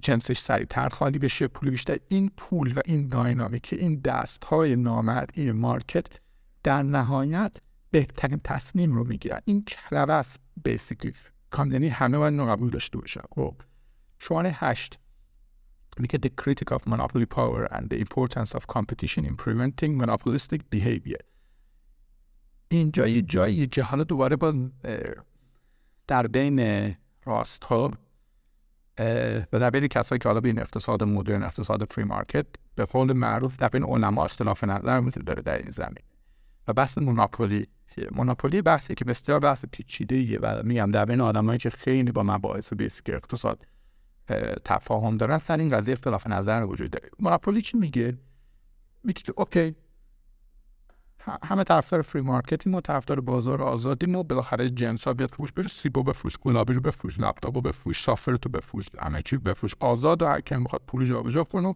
جنسش 0.03 0.39
سریعتر 0.39 0.89
خالی 0.89 1.19
بشه 1.19 1.49
پول 1.49 1.71
بیشتر. 1.71 1.99
این 2.09 2.31
پول 2.37 2.73
و 2.77 2.81
این 2.85 3.09
dynamic 3.09 3.69
این 3.73 4.01
دست 4.01 4.45
های 4.45 4.77
نامرئی 4.77 5.31
این 5.35 5.53
market 5.53 6.07
در 6.62 6.83
نهایت 6.83 7.57
بهترین 7.97 8.41
تصمیم 8.45 8.93
رو 8.93 9.05
می‌گیرن. 9.05 9.41
این 9.45 9.65
کلبه 9.65 10.13
است 10.13 10.41
بیسیکلی 10.65 11.13
کامدنی 11.51 11.89
همه 11.89 12.19
باید 12.19 12.41
قبول 12.41 12.71
داشته 12.71 12.99
باشه 12.99 13.21
خب. 13.35 13.55
شماره 14.19 14.51
هشت. 14.55 14.99
میگه 15.99 16.19
the 16.19 16.31
critic 16.43 16.77
of 16.77 16.81
monopoly 16.93 17.27
power 17.37 17.69
and 17.73 17.89
the 17.89 17.99
importance 17.99 18.55
of 18.55 18.67
competition 18.67 19.25
in 19.25 19.37
preventing 19.37 20.03
monopolistic 20.03 20.61
behavior. 20.75 21.23
اینجا 22.69 23.07
یه 23.07 23.23
جایی 23.23 23.67
که 23.67 23.83
حالا 23.83 24.05
دوباره 24.05 24.37
با 24.37 24.71
در 26.07 26.27
بین 26.27 26.95
راست. 27.25 27.65
ها 27.65 27.93
و 29.53 29.59
در 29.59 29.71
بین 29.71 29.87
کسایی 29.87 30.19
که 30.19 30.29
حالا 30.29 30.41
به 30.41 30.49
این 30.49 30.59
اقتصاد 30.59 31.03
مدرن 31.03 31.43
اقتصاد 31.43 31.93
فری 31.93 32.05
مارکت 32.05 32.47
به 32.75 32.85
قول 32.85 33.13
معروف 33.13 33.57
در 33.57 33.69
بین 33.69 33.85
علما 33.85 34.25
اختلاف 34.25 34.65
نظر 34.65 35.01
وجود 35.05 35.25
داره 35.25 35.43
در 35.43 35.59
این 35.59 35.71
زمین. 35.71 36.05
و 36.69 36.73
بحث 36.73 36.99
monopoly 36.99 37.66
monopoly 38.12 38.62
بحثی 38.62 38.94
که 38.94 39.05
بسیار 39.05 39.40
بحث 39.40 39.64
پیچیده 39.72 40.38
و 40.38 40.62
میگم 40.64 40.90
در 40.90 41.05
بین 41.05 41.20
آدمایی 41.20 41.59
که 41.59 41.70
خیلی 41.70 42.12
با 42.12 42.22
مباحث 42.22 42.72
basic 42.73 43.11
اقتصاد 43.11 43.66
تفاهم 44.64 45.16
دارن 45.16 45.38
سر 45.38 45.59
این 45.59 45.68
قضیه 45.68 45.92
اختلاف 45.92 46.27
نظر 46.27 46.62
وجود 46.62 46.90
داره. 46.90 47.11
monopoly 47.21 47.62
چی 47.62 47.77
میگه؟ 47.79 48.18
میگه 49.05 49.22
که 49.22 49.33
okay 49.37 49.75
همه 51.42 51.64
طرفدار 51.64 52.03
free 52.03 52.23
market 52.23 52.62
یم 52.62 52.75
و 52.75 52.81
طرفدار 52.81 53.20
بازار 53.20 53.62
آزادیم 53.62 54.16
و 54.16 54.22
بالاخره 54.22 54.70
جنس 54.70 55.05
ها 55.05 55.14
بیاد 55.14 55.31
فروش 55.31 55.53
بره 55.53 55.68
سیبو 55.68 56.03
بفروش 56.03 56.38
گلابی 56.38 56.72
رو 56.72 56.81
بفروش 56.81 57.20
لپتاپو 57.20 57.61
بفروش 57.61 58.03
software 58.03 58.37
و 58.37 58.49
بفروش 58.49 58.87
همه 58.99 59.22
چی 59.22 59.37
بفروش. 59.37 59.75
آزاد 59.81 60.22
و 60.22 60.27
هر 60.27 60.40
کی 60.40 60.57
می‌خواد 60.57 60.83
پول 60.87 61.05
جابجا 61.05 61.44
کنه 61.44 61.75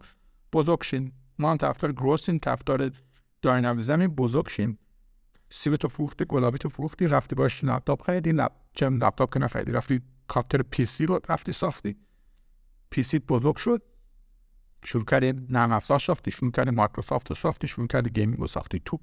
بزرگ 0.53 0.83
شین. 0.83 1.13
ما 1.39 1.51
هم 1.51 1.57
طرفدار 1.57 1.93
گروسین 1.93 2.39
طرفدار 2.39 2.91
داینامیزم 3.43 4.07
بزرگ 4.07 4.49
شیم 4.49 4.79
سیب 5.51 5.77
تو 5.77 5.89
فروختی 5.89 6.25
گلابی 6.29 6.59
تو 6.59 6.69
فروختی 6.69 7.07
رفتی 7.07 7.35
باش 7.35 7.65
لپتاپ 7.65 8.03
خریدی 8.03 8.33
لپ 8.33 8.53
چم 8.75 9.05
لپتاپ 9.05 9.35
که 9.35 9.41
نخریدی 9.41 9.73
رفتی 9.73 10.01
کاپتر 10.29 10.63
پی 10.63 10.85
سی 10.85 11.07
رو 11.07 11.21
رفتی 11.29 11.53
ساختی. 11.53 11.97
پی 12.91 13.03
سی 13.03 13.19
بزرگ 13.19 13.57
شد. 13.57 13.83
شروع 14.85 15.05
کردی 15.05 15.33
نرم 15.49 15.73
افزار 15.73 15.99
ساختی 15.99 16.31
شروع 16.31 16.51
کردی 16.51 16.71
مایکروسافت 16.71 17.29
رو 17.29 17.37
ساختی 17.37 17.67
شروع 17.67 17.87
کردی 17.87 18.11
گیمینگ 18.11 18.41
رو 18.41 18.47
ساختی. 18.47 18.83
تو 18.85 19.01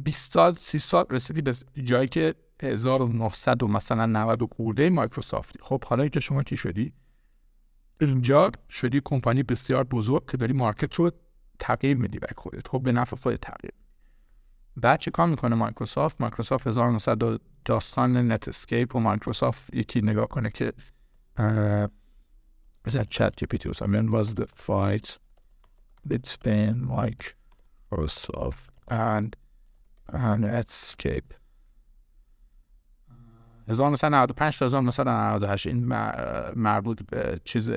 20 0.00 0.32
سال 0.32 0.54
30 0.54 0.78
سال 0.78 1.06
رسیدی 1.10 1.42
به 1.42 1.54
جایی 1.84 2.08
که 2.08 2.34
1900 2.62 3.62
و 3.62 3.68
مثلا 3.68 4.06
90 4.06 4.54
خورده 4.54 4.90
مایکروسافتی. 4.90 5.58
خب 5.62 5.84
حالا 5.84 6.02
اینجا 6.02 6.20
شما 6.20 6.42
کی 6.42 6.56
شدی؟ 6.56 6.92
اینجا 8.00 8.50
شدی 8.70 9.00
کمپانی 9.04 9.42
بسیار 9.42 9.84
بزرگ 9.84 10.30
که 10.30 10.36
داری 10.36 10.52
market 10.52 10.94
رو 10.94 11.10
تغییر 11.58 11.96
میدی 11.96 12.18
به 12.18 12.26
خودت. 12.36 12.68
خب 12.68 12.82
به 12.82 12.92
نفع 12.92 13.16
خودت 13.16 13.40
تغییر. 13.40 13.72
بعد 14.80 15.00
چه 15.00 15.10
کار 15.10 15.26
می‌کنه 15.26 15.56
مایکروسافت؟ 15.56 16.20
مایکروسافت 16.20 16.66
1900 16.66 17.40
داستان 17.64 18.32
Netscape 18.32 18.96
و 18.96 19.00
مایکروسافت 19.00 19.74
یکی 19.74 20.00
نگاه 20.00 20.28
کنه 20.28 20.50
که 20.50 20.72
مثلا 22.86 23.04
ChatGPT 23.10 23.68
when 23.68 24.10
was 24.12 24.34
the 24.34 24.46
fight 24.46 25.18
between 26.08 26.88
Microsoft 26.88 28.70
and 28.90 29.36
Netscape 30.44 31.24
1995 33.68 34.58
تا 34.58 34.64
1998 34.64 35.66
این 35.66 35.84
مربوط 36.54 37.02
به 37.02 37.40
چیز 37.44 37.70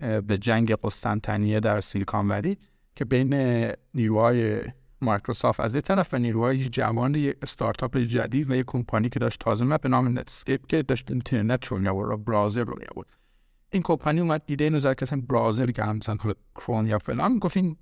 به 0.00 0.38
جنگ 0.40 0.72
قسطنطنیه 0.72 1.60
در 1.60 1.80
Silicon 1.80 2.28
Valley 2.28 2.58
که 2.96 3.04
بین 3.04 3.72
نیروهای 3.94 4.62
مایکروسافت. 5.00 5.60
از 5.60 5.74
یه 5.74 5.80
طرف 5.80 6.14
و 6.14 6.18
نیروهای 6.18 6.68
جوان 6.68 7.14
یک 7.14 7.36
استارتاپ 7.42 7.96
جدید 7.96 8.50
و 8.50 8.54
یک 8.54 8.66
کمپانی 8.66 9.08
که 9.08 9.18
داشت 9.18 9.40
تازه 9.40 9.78
به 9.78 9.88
نام 9.88 10.18
Netscape 10.18 10.66
که 10.66 10.82
داشت 10.82 11.10
اینترنت 11.10 11.66
رو 11.66 11.78
میآورد 11.78 12.24
browser 12.24 12.64
رو 12.64 12.76
میآورد. 12.80 13.08
این 13.70 13.82
کمپانی 13.82 14.20
اومد 14.20 14.42
ایده 14.46 14.64
اینو 14.64 14.80
زد 14.80 14.94
که 14.94 15.02
اصلا 15.02 15.22
browser 15.28 15.70
که 15.70 15.82
مثلا 15.82 16.16
کرون 16.54 16.86
یا 16.86 16.98
فلان 16.98 17.38
گفت 17.38 17.56
این 17.56 17.76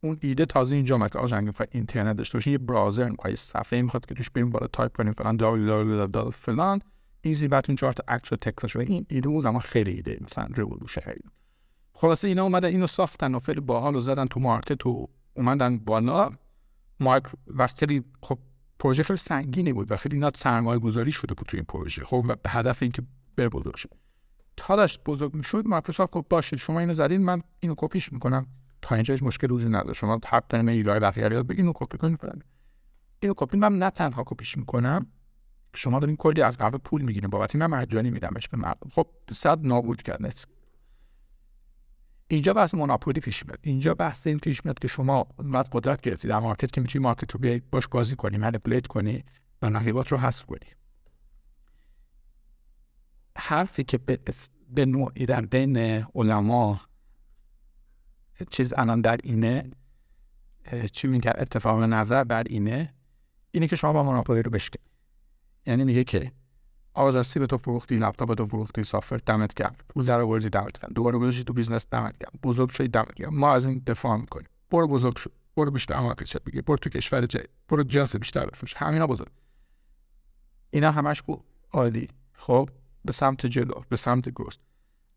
اون 0.00 0.18
ایده 0.20 0.44
تازه 0.44 0.74
اینجا 0.74 0.94
اومد 0.94 1.12
که 1.12 1.18
آقا 1.18 1.40
می‌خواد 1.40 1.68
اینترنت 1.72 2.16
داشته 2.16 2.38
باشین 2.38 2.52
یه 2.52 2.58
browser 2.58 3.08
می‌خواد 3.08 3.30
یه 3.30 3.36
صفحه 3.36 3.82
می‌خواد 3.82 4.06
که 4.06 4.14
توش 4.14 4.30
بریم 4.30 4.50
بالا 4.50 4.66
تایپ 4.66 4.96
کنیم 4.96 5.12
فلان 5.12 5.38
www 5.38 6.30
فلان 6.30 6.82
easy 7.20 7.48
بعد 7.48 7.64
اون 7.68 7.76
چهار 7.76 7.92
تا 7.92 8.02
و 8.32 8.36
text 8.36 8.76
این 8.76 9.06
ایده 9.08 9.28
اون 9.28 9.40
زمان 9.40 9.60
خیلی 9.60 9.90
ایده 9.90 10.18
مثلا 10.20 10.48
رولوشن 10.56 11.14
خلاصه 11.92 12.28
اینا 12.28 12.42
اومدن 12.42 12.68
اینو 12.68 12.86
ساختن 12.86 13.34
و 13.34 13.38
خیلی 13.38 13.60
باحال 13.60 13.96
و 13.96 14.00
زدن 14.00 14.26
تو 14.26 14.40
market 14.40 14.86
و 14.86 15.08
اومدن 15.34 15.78
بالا. 15.78 16.30
مایک 17.00 17.24
و 17.56 17.66
خیلی 17.66 18.04
خب 18.22 18.38
پروژه 18.78 19.02
خیلی 19.02 19.16
سنگینی 19.16 19.72
بود 19.72 19.92
و 19.92 19.96
خیلی 19.96 20.14
اینا 20.14 20.30
سرمایه 20.34 20.78
گذاری 20.78 21.12
شده 21.12 21.34
بود 21.34 21.46
تو 21.46 21.56
این 21.56 21.64
پروژه 21.64 22.04
خب 22.04 22.24
و 22.28 22.36
به 22.36 22.50
هدف 22.50 22.82
اینکه 22.82 23.02
بر 23.36 23.48
بزرگ 23.48 23.74
شد 23.76 23.90
تا 24.56 24.76
داشت 24.76 25.00
بزرگ 25.04 25.34
می‌شد 25.34 25.66
مایکروسافت 25.66 26.12
گفت 26.12 26.28
باشه 26.28 26.56
شما 26.56 26.80
اینو 26.80 26.92
زدین 26.92 27.22
من 27.22 27.42
اینو 27.60 27.74
کپیش 27.78 28.12
می‌کنم. 28.12 28.46
تا 28.82 28.94
اینجا 28.94 29.14
هیچ 29.14 29.22
مشکل 29.22 29.48
روزی 29.48 29.68
نداره 29.68 29.92
شما 29.92 30.20
حق 30.26 30.48
دارین 30.48 30.68
ایدای 30.68 31.00
بقیه 31.00 31.28
رو 31.28 31.42
بگین 31.42 31.68
و 31.68 31.72
کپی 31.74 31.98
کنید 31.98 32.20
فلان 32.20 32.42
اینو 33.20 33.34
کپی 33.36 33.58
من 33.58 33.78
نه 33.78 33.90
تنها 33.90 34.24
کپیش 34.26 34.58
می‌کنم 34.58 35.06
شما 35.74 35.98
دارین 35.98 36.16
کلی 36.16 36.42
از 36.42 36.58
قبل 36.58 36.78
پول 36.78 37.02
می‌گیرین. 37.02 37.30
بابت 37.30 37.56
من 37.56 37.66
مجانی 37.66 38.10
میدمش 38.10 38.48
به 38.48 38.56
مردم. 38.56 38.90
خب 38.92 39.06
صد 39.32 39.66
نابود 39.66 40.02
کردن 40.02 40.28
اینجا 42.28 42.52
بحث 42.52 42.74
موناپولی 42.74 43.20
پیش 43.20 43.46
میاد. 43.46 43.58
اینجا 43.62 43.94
بحث 43.94 44.26
این 44.26 44.38
پیش 44.38 44.64
میاد 44.64 44.78
که 44.78 44.88
شما 44.88 45.26
وقت 45.38 45.68
قدرت 45.72 46.00
گرفتی. 46.00 46.28
در 46.28 46.38
مارکت 46.38 46.72
که 46.72 46.80
می‌تونی 46.80 47.02
مارکت 47.02 47.32
رو 47.32 47.40
بیای 47.40 47.62
باش 47.70 47.88
بازی 47.88 48.16
کنی 48.16 48.36
منیپولیت 48.36 48.86
کنی 48.86 49.24
و 49.62 49.70
نقیبات 49.70 50.12
رو 50.12 50.18
حذف 50.18 50.46
کنی. 50.46 50.70
حرفی 53.36 53.84
که 53.84 53.98
به, 53.98 54.18
به 54.68 54.86
نوعی 54.86 55.26
در 55.26 55.40
بین 55.40 55.76
علما 56.14 56.80
چیز 58.50 58.74
الان 58.76 59.00
در 59.00 59.18
اینه 59.24 59.70
چی 60.92 61.08
میگه؟ 61.08 61.32
اتفاق 61.38 61.82
نظر 61.82 62.24
بر 62.24 62.42
اینه 62.46 62.94
اینه 63.50 63.68
که 63.68 63.76
شما 63.76 63.92
با 63.92 64.02
monopoly 64.02 64.42
رو 64.42 64.50
بشکن. 64.50 64.82
یعنی 65.66 65.84
میگه 65.84 66.04
که 66.04 66.32
آقا 66.96 67.22
chip 67.22 67.46
تو 67.46 67.56
فروختی 67.56 67.96
لپتاپ 67.96 68.34
تو 68.34 68.46
فروختی 68.46 68.82
software 68.82 69.16
دمت 69.16 69.54
گرم. 69.54 69.76
پول 69.88 70.04
در 70.04 70.20
آوردی 70.20 70.50
دمت 70.50 70.80
گرم. 70.80 70.92
دوباره 70.94 71.18
گذاشتی 71.18 71.44
تو 71.44 71.52
business 71.52 71.86
دمت 71.90 72.18
گرم. 72.18 72.32
بزرگ 72.42 72.70
شدی 72.70 72.88
دمت 72.88 73.14
گرم. 73.14 73.34
ما 73.34 73.54
از 73.54 73.66
این 73.66 73.82
دفاع 73.86 74.16
می‌کنیم. 74.16 74.48
برو 74.70 74.88
بزرگ 74.88 75.16
شد 75.16 75.32
برو 75.56 75.70
بیشتر 75.70 76.00
market 76.00 76.42
بگیر. 76.42 76.62
برو 76.62 76.76
تو 76.76 76.90
کشور 76.90 77.26
جدید. 77.26 77.50
برو 77.68 77.82
جنس 77.82 78.16
بیشتر 78.16 78.46
بفروش. 78.46 78.74
همینا 78.76 79.06
بزرگ. 79.06 79.30
اینا 80.70 80.90
همش 80.90 81.22
بود 81.22 81.40
عالی. 81.72 82.08
خب؟ 82.32 82.68
به 83.04 83.12
سمت 83.12 83.46
جلو. 83.46 83.74
به 83.88 83.96
سمت 83.96 84.28
گست 84.28 84.60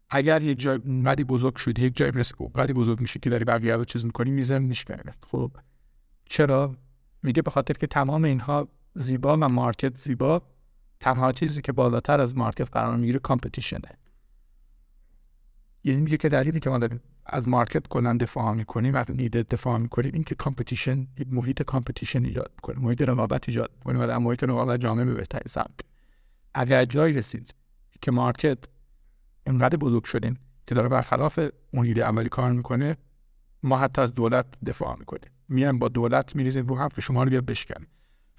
اگر 0.09 0.43
یک 0.43 0.59
جای 0.59 0.79
اونقدی 0.85 1.23
بزرگ 1.23 1.55
شدی 1.55 1.85
یک 1.85 1.97
جای 1.97 2.11
رسید 2.11 2.35
اونقدی 2.39 2.73
بزرگ 2.73 3.01
میشه 3.01 3.19
که 3.19 3.29
داری 3.29 3.45
بقیه 3.45 3.75
رو 3.75 3.83
چیز 3.83 4.05
می‌کنی 4.05 4.31
میزن 4.31 4.61
میشکنه 4.61 5.13
خب؟ 5.31 5.51
چرا؟ 6.25 6.75
میگه 7.23 7.41
به 7.41 7.51
خاطر 7.51 7.73
که 7.73 7.87
تمام 7.87 8.23
اینها 8.23 8.67
زیبا 8.93 9.37
و 9.37 9.49
market 9.49 9.97
زیبا 9.97 10.41
تنها 10.99 11.31
چیزی 11.31 11.61
که 11.61 11.71
بالاتر 11.71 12.21
از 12.21 12.37
market 12.37 12.69
قرار 12.71 12.97
می‌گیره 12.97 13.19
competition 13.19 13.91
ه 13.91 13.97
یعنی 15.83 16.01
میگه 16.01 16.17
که 16.17 16.29
دلیلی 16.29 16.59
که 16.59 16.69
ما 16.69 16.77
داریم 16.77 17.01
از 17.25 17.49
market 17.49 17.87
کلا 17.87 18.17
دفاع 18.17 18.53
می‌کنیم 18.53 18.95
از 18.95 19.05
ایده 19.09 19.43
دفاع 19.43 19.77
می‌کنیم 19.77 20.11
این 20.13 20.23
که 20.23 20.35
competition 20.35 21.07
محیط 21.31 21.61
competition 21.61 22.25
ایجاد 22.25 22.51
می‌کنه 22.55 22.79
محیط 22.79 23.01
رقابت 23.01 23.49
ایجاد 23.49 23.71
می‌کنه 23.75 24.03
و 24.03 24.07
در 24.07 24.17
محیط 24.17 24.43
رقابت 24.43 24.79
جامعه 24.79 25.05
به 25.05 25.13
بهتری 25.13 25.49
سمت 25.49 25.79
اگر 26.53 26.85
جایی 26.85 27.13
رسید 27.13 27.55
که 28.01 28.11
market 28.11 28.57
اینقدر 29.47 29.77
بزرگ 29.77 30.03
شدین 30.03 30.37
که 30.67 30.75
داره 30.75 30.89
برخلاف 30.89 31.39
اون 31.73 31.85
ایده 31.85 32.05
اولی 32.05 32.29
کار 32.29 32.51
می‌کنه 32.51 32.97
ما 33.63 33.77
حتی 33.77 34.01
از 34.01 34.13
دولت 34.13 34.45
دفاع 34.65 34.95
می‌کنیم. 34.99 35.31
میان 35.49 35.79
با 35.79 35.87
دولت 35.87 36.35
میریزیم 36.35 36.67
رو 36.67 36.77
هم 36.77 36.89
که 36.89 37.01
شما 37.01 37.23
رو 37.23 37.29
بیا 37.29 37.41
بشکنیم 37.41 37.87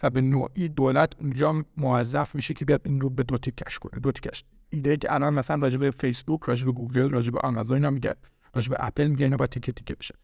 و 0.03 0.11
به 0.11 0.21
نوعی 0.21 0.69
دولت 0.69 1.13
اونجا 1.21 1.65
موظف 1.77 2.35
میشه 2.35 2.55
که 2.55 2.65
بیاد 2.65 2.81
این 2.85 3.01
رو 3.01 3.11
به 3.11 3.23
دو 3.23 3.39
تیکش 3.39 3.79
کنه. 3.79 4.01
دو 4.01 4.13
تیکش 4.13 4.45
ایده 4.71 4.97
که 4.97 5.15
الان 5.15 5.35
مثلا 5.35 5.57
راجع 5.57 5.79
به 5.79 5.91
فیسبوک 5.91 6.43
راجع 6.45 6.67
به 6.67 6.73
گوگل 6.73 7.11
راجع 7.11 7.31
به 7.31 7.39
آمازون 7.39 7.77
اینا 7.77 7.91
میگه. 7.91 8.17
راجع 8.55 8.71
به 8.71 8.77
اپل 8.79 9.07
میگه 9.07 9.25
اینا 9.25 9.37
با 9.37 9.47
تیکه 9.47 9.73
تیکه 9.73 9.95
بشه. 9.95 10.15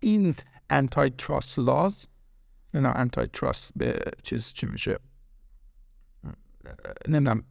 این 0.00 0.34
antitrust 0.70 1.58
laws 1.58 2.06
نه 2.74 2.88
antitrust 2.96 3.72
به 3.76 3.98
چیز 4.22 4.52
چی 4.52 4.66
میشه؟ 4.66 4.98
نمی‌دونم. 7.08 7.44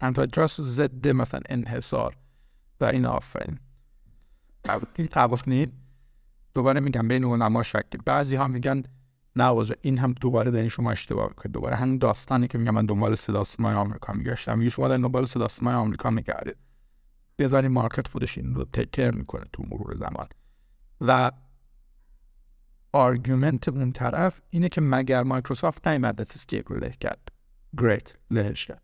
antitrust 0.00 0.62
ضد 0.62 1.08
مثلا 1.08 1.40
انحصار 1.48 2.16
و 2.80 2.84
این 2.84 3.06
آفرین. 3.06 3.58
این 4.96 5.08
قوانین 5.10 5.72
دوباره 6.54 6.80
میگم 6.80 7.08
بین 7.08 7.24
علما 7.24 7.62
شکل 7.62 7.98
بعضی 8.06 8.36
ها 8.36 8.48
میگن 8.48 8.82
نه 9.36 9.74
این 9.82 9.98
هم 9.98 10.12
دوباره 10.12 10.50
دارین 10.50 10.68
شما 10.68 10.90
اشتباه 10.90 11.28
می‌کنید 11.28 11.52
دوباره 11.52 11.76
همین 11.76 11.98
داستانی 11.98 12.48
که 12.48 12.58
میگم 12.58 12.74
من 12.74 12.86
دنبال 12.86 13.14
صدا 13.14 13.44
سیمای 13.44 13.74
آمریکا 13.74 14.12
میگشتم. 14.12 14.58
میگه 14.58 14.70
شما 14.70 14.88
دنبال 14.88 15.24
صدا 15.24 15.48
سیمای 15.48 15.74
آمریکا 15.74 16.10
میگردید. 16.10 16.56
بذاری 17.38 17.68
market 17.68 18.08
خودش 18.08 18.38
این 18.38 18.54
رو 18.54 18.64
take 18.64 18.87
care 18.87 19.10
می‌کنه 19.10 19.44
تو 19.52 19.62
مرور 19.70 19.94
زمان. 19.94 20.28
و 21.00 21.30
argument 22.92 23.68
اون 23.68 23.92
طرف 23.92 24.40
اینه 24.50 24.68
که 24.68 24.80
مگر 24.80 25.22
مایکروسافت 25.22 25.88
نیومد 25.88 26.20
Netscape 26.20 26.72
رو 26.72 26.78
له 26.78 26.90
کرد. 26.90 27.28
great 27.78 28.16
لهش 28.30 28.66
کرد. 28.66 28.82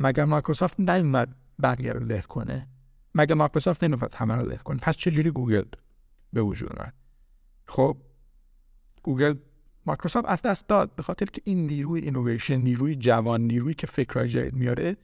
مگر 0.00 0.24
مایکروسافت 0.24 0.80
نیومد 0.80 1.36
بقیه 1.62 1.92
رو 1.92 2.00
له 2.00 2.22
کنه؟ 2.22 2.68
مگر 3.14 3.34
مایکروسافت 3.34 3.84
نمی‌خواد 3.84 4.14
همه 4.14 4.34
رو 4.34 4.46
له 4.46 4.56
کنه؟ 4.56 4.78
پس 4.78 4.96
چجوری 4.96 5.30
گوگل 5.30 5.64
به 6.32 6.42
وجود 6.42 6.72
اومد؟ 6.72 6.94
خب 7.66 7.96
گوگل 9.08 9.34
مایکروسافت 9.86 10.28
از 10.28 10.42
دست 10.42 10.68
داد. 10.68 10.94
به 10.94 11.02
خاطر 11.02 11.26
که 11.26 11.40
این 11.44 11.66
نیروی 11.66 12.00
اینویشن 12.00 12.56
نیروی 12.56 12.94
جوان 12.94 13.40
نیروی 13.40 13.74
که 13.74 13.86
فکرهای 13.86 14.28
جدید 14.28 14.54
میاره 14.54 14.96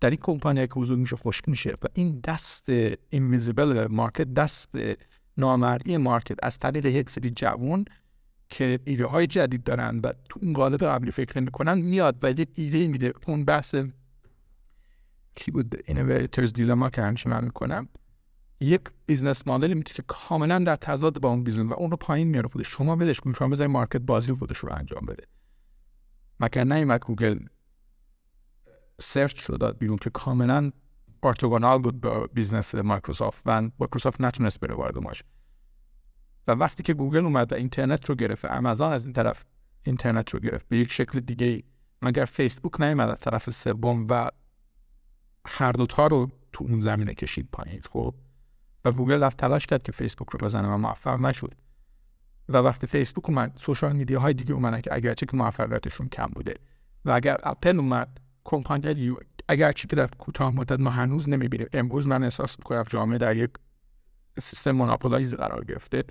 در 0.00 0.10
این 0.10 0.18
کمپانی 0.22 0.66
که 0.66 0.74
حضور 0.74 0.98
میشه 0.98 1.16
خشک 1.16 1.48
میشه 1.48 1.70
و 1.70 1.86
این 1.94 2.20
دست 2.24 2.68
invisible 3.10 3.86
market 3.86 4.34
دست 4.34 4.68
نامرئی 5.36 5.96
market 5.96 6.36
از 6.42 6.58
طریق 6.58 6.86
یک 6.86 7.10
سری 7.10 7.30
جوان 7.30 7.84
که 8.48 8.78
ایده 8.84 9.06
های 9.06 9.26
جدید 9.26 9.64
دارن 9.64 10.00
و 10.04 10.12
تو 10.28 10.40
اون 10.42 10.52
قالب 10.52 10.84
قبلی 10.84 11.10
فکر 11.10 11.40
می‌کنن 11.40 11.78
میاد 11.78 12.18
و 12.22 12.30
یک 12.30 12.48
ایده 12.54 12.86
میده. 12.86 13.12
اون 13.26 13.44
بحث 13.44 13.74
کی 15.34 15.50
بود؟ 15.50 15.82
innovator's 15.86 16.52
dilemma 16.52 16.90
که 16.90 17.02
همیشه 17.02 17.30
من 17.30 17.44
می‌کنم. 17.44 17.88
یک 18.60 18.80
business 19.06 19.46
model 19.46 19.69
ی 19.69 19.74
می‌تونه 19.74 19.96
که 19.96 20.02
کاملا 20.06 20.58
در 20.58 20.76
تضاد 20.76 21.20
با 21.20 21.28
اون 21.28 21.44
business 21.44 21.70
و 21.70 21.74
اون 21.74 21.90
رو 21.90 21.96
پایین 21.96 22.28
میاره 22.28 22.48
خودش. 22.48 22.68
شما 22.68 22.96
بدش 22.96 23.20
شما 23.38 23.48
بذارید 23.48 23.72
market 23.72 24.00
بازی 24.00 24.32
خودش 24.32 24.58
رو 24.58 24.72
انجام 24.72 25.06
بده. 25.06 25.26
مگر 26.40 26.64
نیومد 26.64 27.04
گوگل 27.04 27.38
search 29.00 29.36
شد 29.38 29.78
بیرون 29.78 29.96
که 29.96 30.10
کاملا 30.10 30.72
orthogonal 31.22 31.78
بود 31.78 32.00
با 32.00 32.26
business 32.26 32.74
مایکروسافت 32.74 33.42
و 33.46 33.70
مایکروسافت 33.78 34.20
نتونست 34.20 34.60
بره 34.60 34.74
وارد 34.74 34.98
ماش. 34.98 35.22
و 36.46 36.52
وقتی 36.52 36.82
که 36.82 36.94
گوگل 36.94 37.24
اومد 37.24 37.52
و 37.52 37.54
اینترنت 37.54 38.08
رو 38.08 38.14
گرفت 38.14 38.44
آمازون 38.44 38.92
از 38.92 39.04
این 39.04 39.12
طرف 39.12 39.44
اینترنت 39.82 40.30
رو 40.30 40.40
گرفت 40.40 40.68
به 40.68 40.78
یک 40.78 40.92
شکل 40.92 41.20
دیگه 41.20 41.62
مگر 42.02 42.24
فیسبوک 42.24 42.80
نیومد 42.80 43.08
از 43.08 43.20
طرف 43.20 43.50
سوم 43.50 44.06
و 44.10 44.30
هر 45.46 45.72
دوتا 45.72 46.06
رو 46.06 46.30
تو 46.52 46.64
اون 46.64 46.80
زمینه 46.80 47.14
کشید 47.14 47.48
پایین؟ 47.52 47.80
خب 47.92 48.14
و 48.84 48.92
گوگل 48.92 49.22
رفت 49.22 49.36
تلاش 49.36 49.66
کرد 49.66 49.82
که 49.82 49.92
فیسبوک 49.92 50.28
رو 50.28 50.38
بزنه 50.38 50.68
و 50.68 50.76
موفق 50.76 51.20
نشد 51.20 51.54
و 52.48 52.56
وقتی 52.56 52.86
فیسبوک 52.86 53.28
اومد 53.28 53.52
social 53.56 53.92
media 53.92 54.20
های 54.20 54.34
دیگه 54.34 54.54
اومدن 54.54 54.80
که 54.80 54.94
اگرچه 54.94 55.26
که 55.26 55.36
موفقیتشون 55.36 56.08
کم 56.08 56.26
بوده 56.26 56.54
و 57.04 57.10
اگر 57.10 57.36
اپل 57.42 57.78
اومد 57.78 58.20
کمپانی 58.44 59.16
اگرچه 59.48 59.88
که 59.88 59.96
در 59.96 60.06
کوتاه 60.06 60.54
مدت 60.54 60.80
ما 60.80 60.90
هنوز 60.90 61.28
نمی‌بینیم. 61.28 61.66
امروز 61.72 62.06
من 62.06 62.22
احساس 62.22 62.58
می‌کنم 62.58 62.82
جامعه 62.82 63.18
در 63.18 63.36
یک 63.36 63.50
سیستم 64.38 64.70
monopolize 64.70 65.34
قرار 65.34 65.64
گرفته. 65.64 66.04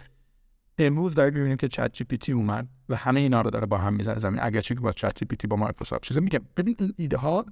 امروز 0.78 1.14
داریم 1.14 1.34
ببینیم 1.34 1.58
که 1.58 1.68
ChatGPT 1.68 2.32
اومد 2.32 2.68
و 2.90 2.96
همه 2.96 3.20
اینا 3.20 3.42
رو 3.42 3.50
داره 3.50 3.66
با 3.66 3.78
هم 3.78 3.94
می‌زنه 3.94 4.20
زمین. 4.20 4.40
اگرچه 4.42 4.76
که 4.76 4.82
با 4.82 4.92
ChatGPT 4.92 5.48
با 5.48 5.56
مایکروسافت 5.56 6.04
چیزا 6.04 6.22
میگه 6.22 6.40
ببین 6.58 6.76
این 6.80 6.94
ایده 6.98 7.18
ها 7.18 7.46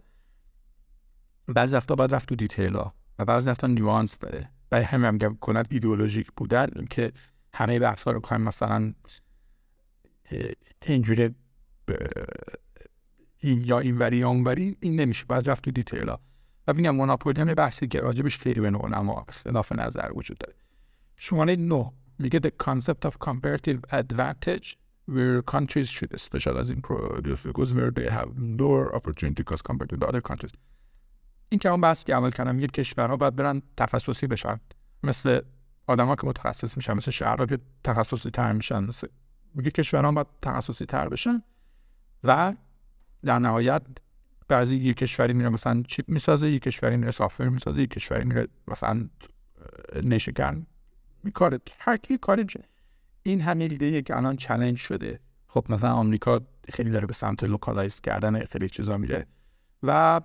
بعضی 1.48 1.76
وقتا 1.76 1.96
باید 1.96 2.16
رفت 2.16 2.30
تو 2.30 2.36
detail 2.36 2.76
ها 2.76 2.94
و 3.20 3.26
بعضی 3.26 3.50
وقتا 3.50 3.68
nuance 3.68 4.18
بده 4.18 4.50
برای 4.70 4.86
همین 4.86 5.10
میگم 5.12 5.38
کنت 5.42 5.68
ایدئولوژیک 5.72 6.28
بودن 6.38 6.70
که 6.90 7.12
همه 7.54 7.80
بحث 7.80 8.04
ها 8.04 8.12
رو 8.12 8.20
بخوایم 8.20 8.44
مثلا 8.44 8.94
اینجوری 10.86 11.36
این 13.40 13.64
یا 13.66 13.80
این 13.80 13.98
وری 13.98 14.18
یا 14.18 14.30
اون 14.30 14.44
وری 14.44 14.78
این 14.80 15.00
نمیشه 15.00 15.26
باید 15.26 15.50
رفت 15.50 15.64
تو 15.64 15.72
دیتیل 15.72 16.10
ها. 16.10 16.20
و 16.68 16.74
میگم 16.74 16.96
موناپولی 16.96 17.42
هم 17.42 17.54
بحثی 17.54 17.88
که 17.88 18.00
راجبش 18.00 18.38
خیلی 18.38 18.60
به 18.60 18.70
نوع 18.70 19.26
اختلاف 19.28 19.72
نظر 19.72 20.12
وجود 20.16 20.38
داره. 20.38 20.56
شماره 21.16 21.56
نو 21.56 21.92
میگه 22.20 22.40
the 22.40 22.52
concept 22.66 23.10
of 23.10 23.20
comparative 23.20 23.80
advantage 23.92 24.78
where 25.08 25.42
countries 25.42 25.90
should 25.90 26.20
specialize 26.20 26.70
in 26.70 26.82
produce 26.82 27.42
because 27.42 27.74
where 27.74 27.92
they 27.92 28.10
have 28.10 28.30
lower 28.38 28.96
opportunity 28.96 29.44
cost 29.44 29.64
compared 29.64 29.90
to 29.90 29.98
the 29.98 30.08
other 30.08 30.22
countries. 30.22 30.52
این 31.50 31.60
که 31.60 31.70
اون 31.70 31.82
بحث 31.82 32.04
که 32.04 32.16
عمل 32.16 32.32
کردم 32.32 32.56
میگه 32.56 32.68
کشورها 32.68 33.18
باید 33.18 33.36
برن 33.36 33.62
تخصصی 33.78 34.28
بشن. 34.28 34.60
مثل 35.04 35.42
آدما 35.88 36.16
که 36.16 36.28
متخصص 36.28 36.78
میشن 36.78 36.94
مثل 36.94 37.12
شهرها 37.12 37.46
که 37.46 37.60
تخصصی 37.84 38.30
تر 38.30 38.52
میشن. 38.52 38.80
مثل 38.80 39.08
میگه 39.54 39.72
کشورها 39.72 40.12
باید 40.12 40.28
تخصصی 40.42 40.86
تر 40.86 41.10
بشن 41.10 41.44
و 42.24 42.54
در 43.26 43.40
نهایت 43.40 43.82
بعضی 44.48 44.76
یک 44.76 44.98
کشوری 44.98 45.34
میره 45.34 45.50
مثلا 45.50 45.84
chip 45.88 46.10
می‌سازه 46.10 46.52
یک 46.52 46.62
کشوری 46.62 46.98
میره 46.98 47.12
software 47.12 47.50
می‌سازه 47.50 47.82
یک 47.82 47.90
کشوری 47.90 48.26
میره 48.26 48.48
مثلا 48.68 49.10
نیشکر 50.04 50.68
میکاره 51.24 51.60
هر 51.80 51.98
کی 51.98 52.18
کاری 52.18 52.46
این 53.24 53.42
همه 53.42 53.64
ایده 53.64 54.02
که 54.02 54.18
الان 54.18 54.36
challenge 54.36 54.78
شده. 54.78 55.20
خب 55.48 55.66
مثلا 55.70 55.90
آمریکا 55.90 56.42
خیلی 56.74 56.90
داره 56.90 57.08
به 57.08 57.14
سمت 57.14 57.44
localize 57.44 58.02
کردن 58.02 58.46
خیلی 58.46 58.70
چیزا 58.70 58.98
میره. 58.98 59.26
و 59.84 60.22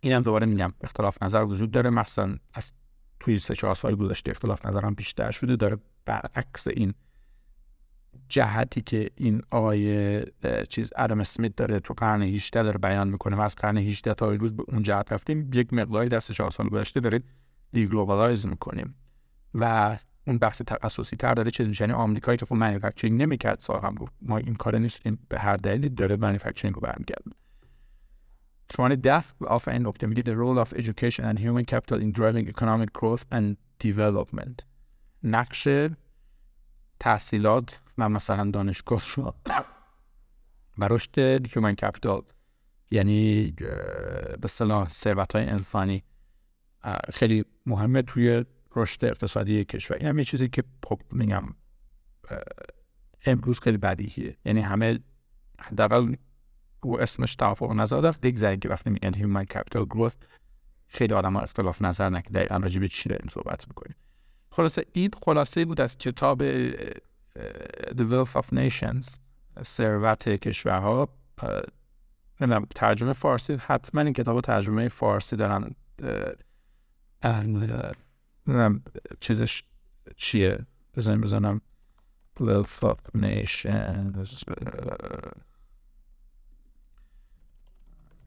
اینم 0.00 0.22
دوباره 0.22 0.46
میگم 0.46 0.72
اختلاف 0.80 1.22
نظر 1.22 1.44
وجود 1.44 1.70
داره. 1.70 1.90
مثلا 1.90 2.36
از 2.54 2.72
توی 3.20 3.38
سه 3.38 3.54
چهار 3.54 3.74
سال 3.74 3.94
گذشته 3.94 4.30
اختلاف 4.30 4.66
نظرم 4.66 4.94
بیشتر 4.94 5.30
شده. 5.30 5.56
داره 5.56 5.78
برعکس 6.04 6.66
این 6.66 6.94
جهتی 8.28 8.80
که 8.80 9.10
این 9.16 9.42
آقای 9.50 10.22
چیز 10.68 10.92
ادم 10.96 11.20
اسمیت 11.20 11.56
داره 11.56 11.80
تو 11.80 11.94
قرن 11.94 12.22
18 12.22 12.62
داره 12.62 12.78
بیان 12.78 13.08
می‌کنه 13.08 13.36
و 13.36 13.40
از 13.40 13.56
قرن 13.56 13.76
18 13.76 14.14
تا 14.14 14.30
امروز 14.30 14.56
به 14.56 14.64
اون 14.68 14.82
جهت 14.82 15.12
رفتیم. 15.12 15.50
یک 15.54 15.72
مقداری 15.72 16.08
دست 16.08 16.28
سه 16.28 16.34
چهار 16.34 16.50
سال 16.50 16.68
گذشته 16.68 17.00
داریم 17.00 17.24
deglobalize 17.72 18.46
می‌کنیم 18.46 18.94
و 19.54 19.96
اون 20.26 20.38
بحث 20.38 20.62
تخصصی 20.62 21.16
تر 21.16 21.34
داره. 21.34 21.50
چه 21.50 21.72
یعنی 21.80 21.92
آمریکایی 21.92 22.38
که 22.38 22.44
فو 22.44 22.54
manufacturing 22.54 23.22
نمی‌کرد 23.22 23.58
سال 23.58 23.80
هم 23.80 23.94
ما 24.22 24.36
این 24.38 24.54
کار 24.54 24.78
نیستیم 24.78 25.18
به 25.28 25.38
هر 25.38 25.56
دلیلی 25.56 25.88
داره 25.88 26.16
manufacturing 26.16 26.74
رو 26.74 26.80
برمیگردونه 26.80 27.36
2010 28.70 29.24
آفرین 29.40 29.92
optimally 29.92 30.22
the 30.22 30.36
role 30.36 30.58
of 30.58 30.72
education 30.72 31.24
and 31.24 31.38
human 31.38 31.64
capital 31.64 32.00
in 32.00 32.12
driving 32.12 32.48
economic 32.48 32.92
growth 32.92 33.24
and 33.32 33.56
development. 33.78 34.62
نقش 35.22 35.68
تحصیلات 37.00 37.78
و 37.98 38.08
مثلا 38.08 38.50
دانشگاه 38.50 39.02
و 40.78 40.88
رشد 40.88 41.18
هیومن 41.46 41.74
کپیتال 41.74 42.22
یعنی 42.90 43.50
به 44.40 44.48
صلاح 44.48 44.88
ثروت 44.88 45.36
های 45.36 45.46
انسانی 45.46 46.04
خیلی 47.12 47.44
مهمه 47.66 48.02
توی 48.02 48.44
رشد 48.76 49.04
اقتصادی 49.04 49.64
کشور. 49.64 49.96
این 49.96 50.06
هم 50.06 50.18
یه 50.18 50.24
چیزی 50.24 50.48
که 50.48 50.64
خب 50.84 51.00
میگم 51.12 51.44
امروز 53.26 53.60
خیلی 53.60 53.76
بدیهیه. 53.76 54.36
یعنی 54.44 54.60
همه 54.60 54.98
حداقل 55.58 56.14
او 56.82 57.00
اسمش 57.00 57.36
توافق 57.36 57.72
نظر 57.72 58.00
داره. 58.00 58.16
بگذاریم 58.22 58.60
که 58.60 58.68
وقتی 58.68 58.90
میگن 58.90 59.14
هیومن 59.14 59.44
کپیتال 59.44 59.84
گروث 59.84 60.12
خیلی 60.88 61.14
آدم 61.14 61.36
اختلاف 61.36 61.82
نظر 61.82 62.08
نکرد 62.10 62.32
دقیقا 62.32 62.56
راجع 62.56 62.80
به 62.80 62.88
چی 62.88 63.08
داریم 63.08 63.28
صحبت 63.30 63.68
می‌کنیم؟ 63.68 63.96
خلاصه 64.50 64.84
این 64.92 65.10
خلاصه 65.22 65.64
بود 65.64 65.80
از 65.80 65.98
کتاب 65.98 66.42
The 67.86 68.10
Wealth 68.10 68.32
of 68.32 68.44
Nations 68.54 69.16
ثروت 69.62 70.28
کشورها. 70.28 71.08
نمی‌دونم 72.40 72.66
ترجمه 72.74 73.12
فارسی 73.12 73.54
حتما 73.54 74.00
این 74.00 74.12
کتاب 74.12 74.40
ترجمه 74.40 74.88
فارسی 74.88 75.36
دارن. 75.36 75.74
نمی‌دونم 78.46 78.82
چیزش 79.20 79.62
چیه؟ 80.16 80.66
بزنیم 80.96 81.20
بزنم. 81.20 81.60
Wealth 82.40 82.82
of 82.82 83.20
nations. 83.20 84.44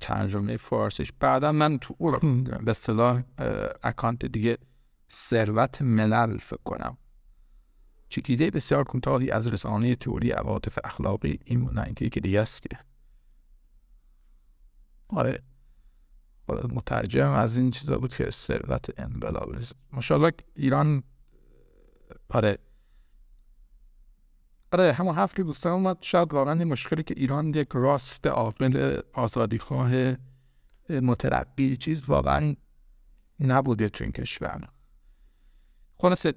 ترجمه 0.04 0.58
فارسیش. 0.58 1.12
بعدا 1.20 1.52
من 1.52 1.80
تو 1.80 1.96
به 2.63 2.72
اصطلاح 2.72 3.24
اکانت 3.84 4.26
دیگه 4.26 4.58
ثروت 5.12 5.82
ملل 5.82 6.38
فکر 6.38 6.63
کنم. 6.66 6.98
چکیده 8.10 8.52
بسیار 8.52 8.84
کوتاهی 8.84 9.32
از 9.32 9.48
رسانه 9.48 9.96
تئوری 9.96 10.32
عواطف 10.32 10.80
اخلاقی 10.84 11.39
این 11.46 11.70
نه 11.70 11.94
که 11.94 12.20
دیگه 12.20 12.42
است. 12.42 12.68
آره. 15.08 15.44
مترجم 16.50 17.32
از 17.32 17.58
این 17.58 17.72
چیزا 17.72 17.98
بود 17.98 18.13
که 18.13 18.30
ثروت 18.30 19.00
انقلاب 19.00 19.56
ماشاءالله 19.92 20.32
ایران 20.56 21.04
آره. 22.30 22.58
آره 24.74 24.94
همون 24.94 25.28
که 25.28 25.44
دوستان 25.44 25.72
اومد 25.74 25.98
شاید 26.02 26.34
واقعا 26.34 26.54
این 26.54 26.64
مشکلی 26.68 27.04
که 27.04 27.14
ایران 27.18 27.54
یک 27.54 27.68
راست 27.74 28.28
عاقل 28.28 29.00
آزادی 29.14 29.60
خواه 29.60 29.92
مترقی 30.90 31.78
چیز 31.78 32.10
واقعا 32.10 32.56
نبوده 33.40 33.90
تو 33.90 34.04
این 34.04 34.14
کشور. 34.14 34.70
خلاصه 35.98 36.34